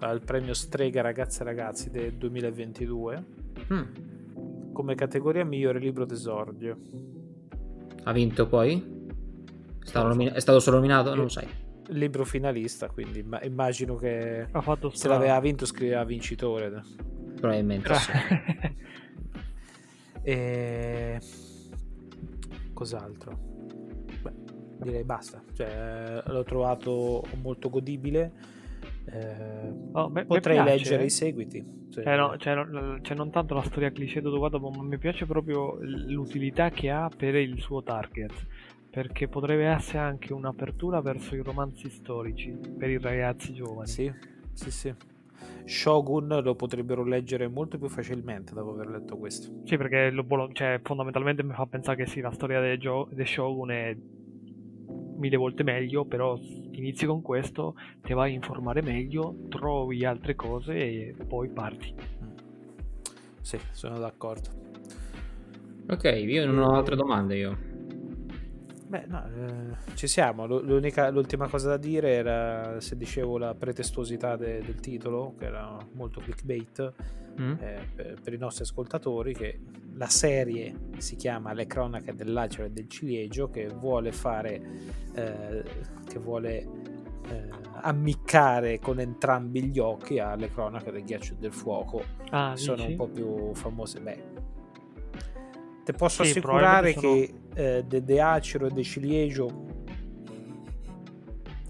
al 0.00 0.22
premio 0.22 0.54
Strega 0.54 1.02
Ragazze 1.02 1.42
e 1.42 1.44
Ragazzi 1.44 1.90
del 1.90 2.14
2022 2.14 3.24
mm. 3.72 3.82
come 4.72 4.94
categoria 4.94 5.44
migliore 5.44 5.78
libro 5.78 6.06
d'esordio. 6.06 6.76
Ha 8.04 8.12
vinto 8.12 8.46
poi? 8.46 8.99
Nomin- 9.94 10.32
è 10.32 10.40
stato 10.40 10.60
solo 10.60 10.76
nominato? 10.76 11.14
Non 11.14 11.24
lo 11.24 11.28
sai. 11.28 11.48
Libro 11.88 12.24
finalista, 12.24 12.88
quindi 12.88 13.24
immagino 13.42 13.96
che 13.96 14.46
se 14.92 15.08
l'aveva 15.08 15.40
vinto 15.40 15.66
scriveva 15.66 16.04
vincitore. 16.04 16.82
Probabilmente 17.34 17.94
sì. 17.94 18.12
e... 20.22 21.20
Cos'altro? 22.72 23.38
Beh, 24.22 24.32
direi 24.84 25.04
basta. 25.04 25.42
Cioè, 25.52 26.22
l'ho 26.26 26.44
trovato 26.44 27.24
molto 27.42 27.70
godibile. 27.70 28.58
Eh, 29.06 29.72
oh, 29.92 30.10
beh, 30.10 30.26
potrei 30.26 30.56
piace, 30.56 30.70
leggere 30.70 31.02
eh? 31.02 31.06
i 31.06 31.10
seguiti. 31.10 31.78
Cioè, 31.90 32.06
eh 32.06 32.16
no, 32.16 32.36
cioè, 32.36 32.54
cioè, 33.02 33.16
non 33.16 33.30
tanto 33.30 33.54
la 33.54 33.64
storia 33.64 33.90
cliché 33.90 34.20
dopo, 34.20 34.70
ma 34.70 34.82
mi 34.82 34.98
piace 34.98 35.26
proprio 35.26 35.78
l'utilità 35.80 36.70
che 36.70 36.90
ha 36.90 37.10
per 37.14 37.34
il 37.34 37.60
suo 37.60 37.82
target 37.82 38.32
perché 38.90 39.28
potrebbe 39.28 39.66
essere 39.66 39.98
anche 39.98 40.32
un'apertura 40.32 41.00
verso 41.00 41.36
i 41.36 41.42
romanzi 41.42 41.88
storici 41.88 42.58
per 42.76 42.90
i 42.90 42.98
ragazzi 42.98 43.52
giovani. 43.54 43.88
Sì, 43.88 44.12
sì, 44.52 44.70
sì. 44.70 44.94
Shogun 45.64 46.40
lo 46.42 46.54
potrebbero 46.56 47.04
leggere 47.04 47.46
molto 47.46 47.78
più 47.78 47.88
facilmente 47.88 48.52
dopo 48.52 48.70
aver 48.70 48.88
letto 48.88 49.16
questo. 49.16 49.62
Sì, 49.64 49.76
perché 49.76 50.10
lo, 50.10 50.26
cioè, 50.52 50.80
fondamentalmente 50.82 51.44
mi 51.44 51.54
fa 51.54 51.66
pensare 51.66 52.02
che 52.02 52.10
sì, 52.10 52.20
la 52.20 52.32
storia 52.32 52.60
di 52.60 52.76
Gio- 52.78 53.08
Shogun 53.24 53.70
è 53.70 53.96
mille 55.16 55.36
volte 55.36 55.62
meglio, 55.62 56.04
però 56.04 56.36
inizi 56.72 57.06
con 57.06 57.22
questo, 57.22 57.76
ti 58.00 58.12
vai 58.12 58.32
a 58.32 58.34
informare 58.34 58.82
meglio, 58.82 59.36
trovi 59.48 60.04
altre 60.04 60.34
cose 60.34 60.74
e 60.74 61.14
poi 61.28 61.48
parti. 61.48 61.94
Sì, 63.40 63.58
sono 63.70 63.98
d'accordo. 63.98 64.48
Ok, 65.88 66.04
io 66.04 66.46
non 66.46 66.58
ho 66.58 66.76
altre 66.76 66.96
domande 66.96 67.36
io. 67.36 67.69
Beh, 68.90 69.04
no, 69.06 69.24
eh, 69.24 69.94
ci 69.94 70.08
siamo. 70.08 70.46
L'unica, 70.46 71.10
l'ultima 71.10 71.46
cosa 71.46 71.68
da 71.68 71.76
dire 71.76 72.10
era 72.10 72.80
se 72.80 72.96
dicevo 72.96 73.38
la 73.38 73.54
pretestuosità 73.54 74.34
de, 74.34 74.60
del 74.62 74.80
titolo, 74.80 75.36
che 75.38 75.44
era 75.44 75.78
molto 75.92 76.20
clickbait 76.20 76.92
mm. 77.40 77.52
eh, 77.60 77.88
per, 77.94 78.20
per, 78.20 78.32
i 78.32 78.36
nostri 78.36 78.64
ascoltatori, 78.64 79.32
che 79.32 79.60
la 79.94 80.08
serie 80.08 80.74
si 80.98 81.14
chiama 81.14 81.52
Le 81.52 81.68
cronache 81.68 82.16
del 82.16 82.32
lacero 82.32 82.64
e 82.66 82.70
del 82.70 82.88
ciliegio, 82.88 83.48
che 83.48 83.68
vuole 83.68 84.10
fare, 84.10 84.60
eh, 85.14 85.62
che 86.04 86.18
vuole 86.18 86.56
eh, 87.28 87.48
ammiccare 87.82 88.80
con 88.80 88.98
entrambi 88.98 89.66
gli 89.66 89.78
occhi 89.78 90.18
alle 90.18 90.50
cronache 90.50 90.90
del 90.90 91.04
ghiaccio 91.04 91.34
e 91.34 91.36
del 91.36 91.52
fuoco. 91.52 92.02
Ah, 92.30 92.56
sono 92.56 92.84
un 92.84 92.96
po' 92.96 93.06
più 93.06 93.54
famose. 93.54 94.00
Beh, 94.00 94.24
Te 95.90 95.96
posso 95.96 96.22
sì, 96.22 96.30
assicurare 96.30 96.92
sono... 96.92 97.12
che 97.12 97.34
eh, 97.54 97.84
De, 97.84 98.20
Acero 98.20 98.66
e 98.66 98.70
De 98.70 98.82
Ciliegio 98.82 99.68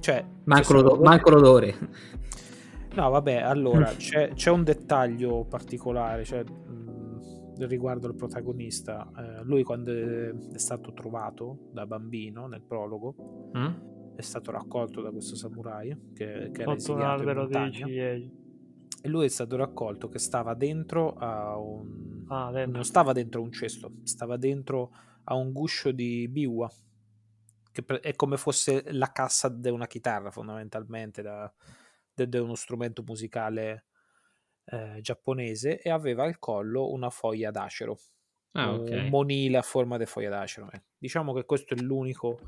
cioè 0.01 0.25
manco, 0.45 0.73
l'odore. 0.75 1.03
manco 1.03 1.31
l'odore 1.31 1.75
no 2.95 3.11
vabbè 3.11 3.37
allora 3.37 3.87
c'è, 3.97 4.33
c'è, 4.35 4.51
un 4.51 4.65
dettaglio 4.65 5.45
particolare 5.45 6.25
cioè, 6.25 6.43
mh, 6.43 7.67
riguardo 7.67 8.09
il 8.09 8.15
protagonista 8.15 9.11
eh, 9.17 9.45
lui 9.45 9.63
quando 9.63 9.91
è, 9.93 10.35
è, 10.53 10.59
stato 10.59 10.93
trovato 10.93 11.69
da 11.73 11.87
bambino 11.87 12.47
nel 12.47 12.63
prologo 12.63 13.51
mm? 13.57 14.17
è 14.17 14.23
stato 14.23 14.51
raccolto 14.51 15.01
da 15.01 15.11
questo 15.11 15.35
samurai 15.35 16.13
che, 16.15 16.51
che 16.53 16.63
era 16.63 16.73
un 16.73 17.01
albero 17.01 17.47
di 17.47 17.73
ciliegi 17.73 18.39
e 19.03 19.09
lui 19.09 19.25
è 19.25 19.29
stato 19.29 19.57
raccolto 19.57 20.09
che 20.09 20.19
stava 20.19 20.53
dentro 20.55 21.15
a 21.15 21.57
un... 21.57 22.10
Ah, 22.31 22.51
dentro. 22.53 22.73
non 22.73 22.85
stava 22.85 23.13
dentro 23.13 23.43
un 23.43 23.51
cesto, 23.51 23.93
stava 24.05 24.37
dentro 24.37 24.93
a 25.25 25.35
un 25.35 25.53
guscio 25.53 25.91
di 25.91 26.29
biwa, 26.29 26.71
che 27.73 27.85
è 28.01 28.15
come 28.15 28.37
fosse 28.37 28.85
la 28.93 29.11
cassa 29.11 29.49
di 29.49 29.69
una 29.69 29.89
chitarra 29.89 30.31
fondamentalmente, 30.31 31.23
di 32.15 32.37
uno 32.39 32.55
strumento 32.55 33.03
musicale 33.05 33.87
eh, 34.65 34.99
giapponese, 35.01 35.81
e 35.81 35.91
aveva 35.91 36.23
al 36.23 36.39
collo 36.39 36.93
una 36.93 37.11
foglia 37.11 37.51
d'acero, 37.51 37.99
ah, 38.53 38.75
okay. 38.75 39.05
un 39.05 39.09
monile 39.09 39.59
a 39.59 39.63
forma 39.63 39.99
di 39.99 40.07
foglia 40.07 40.31
d'acero. 40.31 40.71
Eh. 40.71 40.83
Diciamo 40.99 41.33
che 41.33 41.45
questo 41.45 41.75
è 41.75 41.79
l'unico 41.79 42.39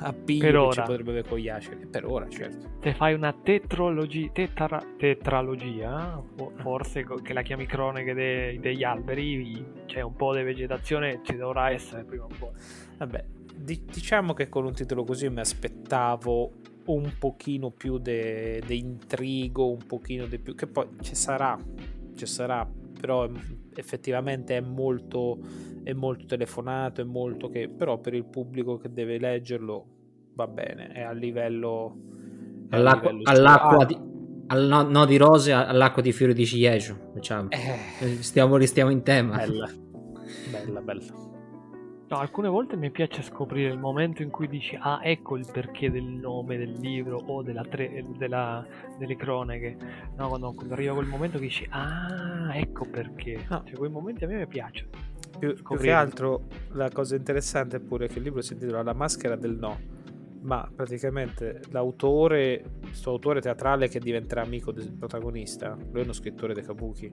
appiglio 0.00 0.68
che 0.68 0.74
ci 0.74 0.82
potrebbe 0.82 1.10
avere 1.10 1.28
con 1.28 1.38
aceri 1.38 1.86
per 1.86 2.04
ora 2.04 2.28
certo. 2.28 2.68
Se 2.80 2.94
fai 2.94 3.14
una 3.14 3.32
tetrologia 3.32 4.30
tetra, 4.32 4.82
tetralogia 4.96 6.22
forse 6.56 7.04
che 7.22 7.32
la 7.32 7.42
chiami 7.42 7.66
croniche 7.66 8.14
de, 8.14 8.58
degli 8.60 8.84
alberi 8.84 9.64
c'è 9.86 10.00
un 10.00 10.14
po' 10.14 10.34
di 10.34 10.42
vegetazione 10.42 11.20
ci 11.22 11.36
dovrà 11.36 11.70
essere 11.70 12.04
prima 12.04 12.24
o 12.24 12.30
poi. 12.38 12.50
Vabbè 12.98 13.24
diciamo 13.58 14.34
che 14.34 14.48
con 14.48 14.64
un 14.64 14.72
titolo 14.72 15.04
così 15.04 15.28
mi 15.28 15.40
aspettavo 15.40 16.52
un 16.86 17.12
pochino 17.18 17.70
più 17.70 17.98
di 17.98 18.62
intrigo 18.68 19.70
un 19.70 19.84
pochino 19.86 20.26
di 20.26 20.38
più 20.38 20.54
che 20.54 20.66
poi 20.66 20.86
ci 21.02 21.14
sarà 21.14 21.58
ci 22.14 22.26
sarà 22.26 22.66
però 22.98 23.28
effettivamente 23.74 24.56
è 24.56 24.60
molto, 24.60 25.38
è 25.82 25.92
molto 25.92 26.26
telefonato, 26.26 27.00
è 27.00 27.04
molto 27.04 27.48
che, 27.48 27.68
però 27.68 27.98
per 27.98 28.14
il 28.14 28.24
pubblico 28.24 28.76
che 28.76 28.92
deve 28.92 29.18
leggerlo 29.18 29.86
va 30.34 30.46
bene, 30.46 30.88
è 30.88 31.02
a 31.02 31.12
livello... 31.12 31.96
È 32.68 32.76
all'acqua, 32.76 33.10
livello 33.10 33.30
all'acqua 33.30 33.84
di, 33.84 33.98
al 34.48 34.66
no, 34.66 34.82
no, 34.82 35.04
di 35.04 35.16
rose, 35.16 35.52
all'acqua 35.52 36.02
di 36.02 36.12
fiori 36.12 36.34
di 36.34 36.44
ciliegio, 36.44 37.10
diciamo. 37.14 37.50
Eh, 37.50 38.22
stiamo, 38.22 38.60
stiamo 38.66 38.90
in 38.90 39.02
tema. 39.02 39.36
Bella, 39.36 39.70
bella, 40.50 40.80
bella. 40.80 41.02
No, 42.10 42.16
alcune 42.16 42.48
volte 42.48 42.76
mi 42.76 42.90
piace 42.90 43.22
scoprire 43.22 43.70
il 43.70 43.78
momento 43.78 44.22
in 44.22 44.30
cui 44.30 44.48
dici 44.48 44.78
ah 44.80 45.00
ecco 45.02 45.36
il 45.36 45.46
perché 45.50 45.90
del 45.90 46.04
nome 46.04 46.56
del 46.56 46.72
libro 46.72 47.18
o 47.26 47.42
della 47.42 47.64
tre, 47.64 48.04
della, 48.16 48.66
delle 48.98 49.14
cronache. 49.14 49.76
No, 50.16 50.28
quando, 50.28 50.52
quando, 50.54 50.72
arriva 50.72 50.94
quel 50.94 51.06
momento 51.06 51.38
che 51.38 51.44
dici 51.44 51.66
ah 51.68 52.56
ecco 52.56 52.86
perché. 52.86 53.44
No. 53.50 53.62
cioè, 53.66 53.76
quei 53.76 53.90
momenti 53.90 54.24
a 54.24 54.26
me 54.26 54.38
mi 54.38 54.46
piacciono 54.46 55.08
più, 55.38 55.54
più, 55.54 55.76
che 55.76 55.92
altro 55.92 56.46
la 56.72 56.90
cosa 56.90 57.16
interessante 57.16 57.76
è 57.76 57.80
pure 57.80 58.08
che 58.08 58.18
il 58.18 58.24
libro 58.24 58.42
si 58.42 58.54
intitola 58.54 58.82
La 58.82 58.92
maschera 58.92 59.36
del 59.36 59.56
no 59.56 59.96
ma 60.40 60.70
praticamente 60.72 61.62
l'autore 61.70 62.62
questo 62.80 63.10
autore 63.10 63.40
teatrale 63.40 63.88
che 63.88 63.98
diventerà 63.98 64.42
amico 64.42 64.72
del 64.72 64.92
protagonista 64.92 65.74
lui 65.74 66.00
è 66.00 66.04
uno 66.04 66.12
scrittore 66.12 66.54
dei 66.54 66.62
kabuki 66.62 67.12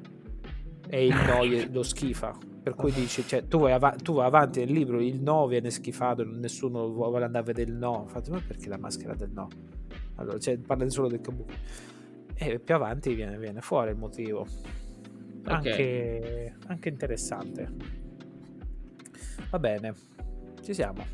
e 0.88 1.06
il 1.06 1.14
no 1.14 1.72
lo 1.72 1.84
schifa. 1.84 2.38
Per 2.62 2.74
cui 2.74 2.92
dice, 2.92 3.24
cioè, 3.28 3.48
tu, 3.48 3.60
vai 3.60 3.74
av- 3.74 4.02
tu 4.02 4.14
vai 4.14 4.26
avanti 4.26 4.60
nel 4.60 4.72
libro, 4.72 5.00
il 5.00 5.22
no 5.22 5.46
viene 5.46 5.70
schifato, 5.70 6.26
nessuno 6.26 6.90
vuole 6.90 7.24
andare 7.24 7.44
a 7.44 7.46
vedere 7.46 7.70
il 7.70 7.78
no. 7.78 8.02
Infatti, 8.04 8.32
ma 8.32 8.42
perché 8.46 8.70
la 8.70 8.78
maschera 8.78 9.14
del 9.14 9.30
no? 9.32 9.48
Allora, 10.16 10.40
cioè, 10.40 10.58
parla 10.58 10.90
solo 10.90 11.08
del 11.08 11.22
kabuki. 11.22 11.54
E 12.34 12.60
più 12.60 12.76
avanti 12.76 13.14
viene, 13.14 13.38
viene 13.38 13.62
fuori 13.62 13.92
il 13.92 13.98
motivo. 13.98 14.48
Anche, 15.44 15.72
okay. 15.72 16.54
anche 16.68 16.90
interessante. 16.90 17.72
Va 19.52 19.60
bene, 19.60 19.94
ci 20.64 20.74
siamo. 20.74 21.06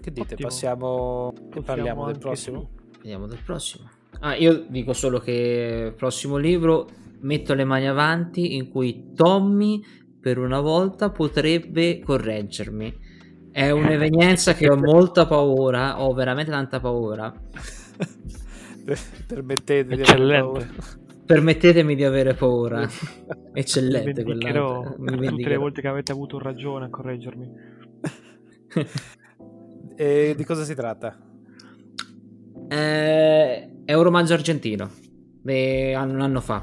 Che 0.00 0.12
dite? 0.12 0.34
Ottimo. 0.34 0.48
Passiamo. 0.48 1.32
Possiamo 1.32 1.62
parliamo 1.62 2.06
del 2.06 2.18
prossimo? 2.18 2.70
Vediamo 2.98 3.26
del 3.26 3.40
prossimo. 3.42 3.88
Ah, 4.20 4.34
io 4.34 4.64
dico 4.68 4.92
solo 4.92 5.20
che 5.20 5.92
prossimo 5.96 6.36
libro 6.36 6.86
metto 7.20 7.54
le 7.54 7.64
mani 7.64 7.86
avanti 7.88 8.56
in 8.56 8.68
cui 8.68 9.12
Tommy 9.14 9.82
per 10.20 10.38
una 10.38 10.60
volta 10.60 11.10
potrebbe 11.10 12.00
correggermi. 12.00 13.06
È 13.50 13.70
un'evenienza 13.70 14.54
che 14.54 14.68
ho 14.68 14.76
molta 14.78 15.26
paura, 15.26 16.02
ho 16.02 16.12
veramente 16.12 16.50
tanta 16.50 16.80
paura. 16.80 17.32
Permettete 19.26 19.96
di 19.96 20.02
avere 20.02 20.40
paura. 20.40 20.66
Permettetemi 21.26 21.94
di 21.94 22.04
avere 22.04 22.34
paura. 22.34 22.88
Eccellente 23.52 24.22
quella. 24.22 24.94
Tutte 24.96 25.48
le 25.48 25.56
volte 25.56 25.80
che 25.80 25.88
avete 25.88 26.12
avuto 26.12 26.38
ragione 26.38 26.86
a 26.86 26.90
correggermi. 26.90 27.52
e 29.96 30.34
di 30.36 30.44
cosa 30.44 30.64
si 30.64 30.74
tratta? 30.74 31.18
Eh, 32.68 33.70
è 33.84 33.94
un 33.94 34.02
romanzo 34.02 34.34
argentino. 34.34 34.90
Beh, 35.42 35.94
un 35.96 36.20
anno 36.20 36.40
fa 36.40 36.62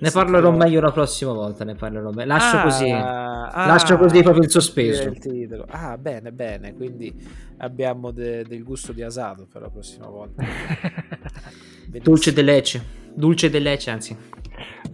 Ne 0.00 0.10
parlerò 0.10 0.50
meglio 0.52 0.80
la 0.80 0.92
prossima 0.92 1.32
volta. 1.32 1.64
Ne 1.64 1.74
parlerò 1.74 2.10
me- 2.10 2.24
Lascio 2.24 2.56
ah, 2.56 2.62
così. 2.62 2.90
Ah, 2.90 3.66
Lascio 3.66 3.96
così 3.96 4.22
proprio 4.22 4.44
il 4.44 4.50
sospeso. 4.50 5.08
Il 5.08 5.64
ah, 5.68 5.96
bene, 5.98 6.32
bene. 6.32 6.74
Quindi 6.74 7.12
abbiamo 7.58 8.10
de- 8.10 8.44
del 8.44 8.62
gusto 8.62 8.92
di 8.92 9.02
asato 9.02 9.46
per 9.50 9.62
la 9.62 9.70
prossima 9.70 10.06
volta. 10.06 10.44
Dulce 12.02 12.32
de 12.32 12.42
lecce. 12.42 12.84
Dulce 13.14 13.50
de 13.50 13.58
lecce, 13.58 13.90
anzi. 13.90 14.16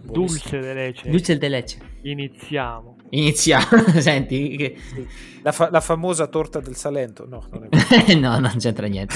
Dulce 0.01 0.59
de 0.59 0.73
lecce. 0.73 1.09
Dulce 1.09 1.37
de 1.37 1.49
lecce. 1.49 1.77
Iniziamo. 2.01 2.97
Iniziamo. 3.09 3.65
Senti. 3.99 4.55
Che... 4.55 4.77
La, 5.43 5.51
fa- 5.51 5.69
la, 5.69 5.81
famosa 5.81 6.27
torta 6.27 6.59
del 6.59 6.75
Salento. 6.75 7.25
No, 7.27 7.47
non, 7.51 7.67
è 7.69 8.13
no, 8.15 8.39
non 8.39 8.53
c'entra 8.57 8.87
niente. 8.87 9.15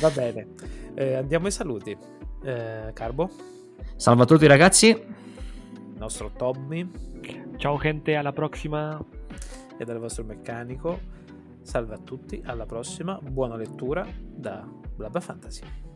Va 0.00 0.10
bene. 0.10 0.48
Eh, 0.94 1.14
andiamo 1.14 1.46
ai 1.46 1.52
saluti. 1.52 1.96
Eh, 2.44 2.90
Carbo. 2.92 3.30
Salve 3.96 4.22
a 4.22 4.26
tutti 4.26 4.46
ragazzi. 4.46 4.88
Il 4.88 5.96
nostro 5.96 6.30
Tommy. 6.36 6.88
Ciao 7.56 7.78
gente, 7.78 8.14
alla 8.14 8.32
prossima. 8.32 9.02
E 9.76 9.84
dal 9.84 9.98
vostro 9.98 10.24
meccanico. 10.24 10.98
Salve 11.62 11.94
a 11.94 11.98
tutti, 11.98 12.40
alla 12.44 12.66
prossima. 12.66 13.18
Buona 13.20 13.56
lettura 13.56 14.06
da 14.20 14.66
Blabba 14.94 15.20
Fantasy. 15.20 15.87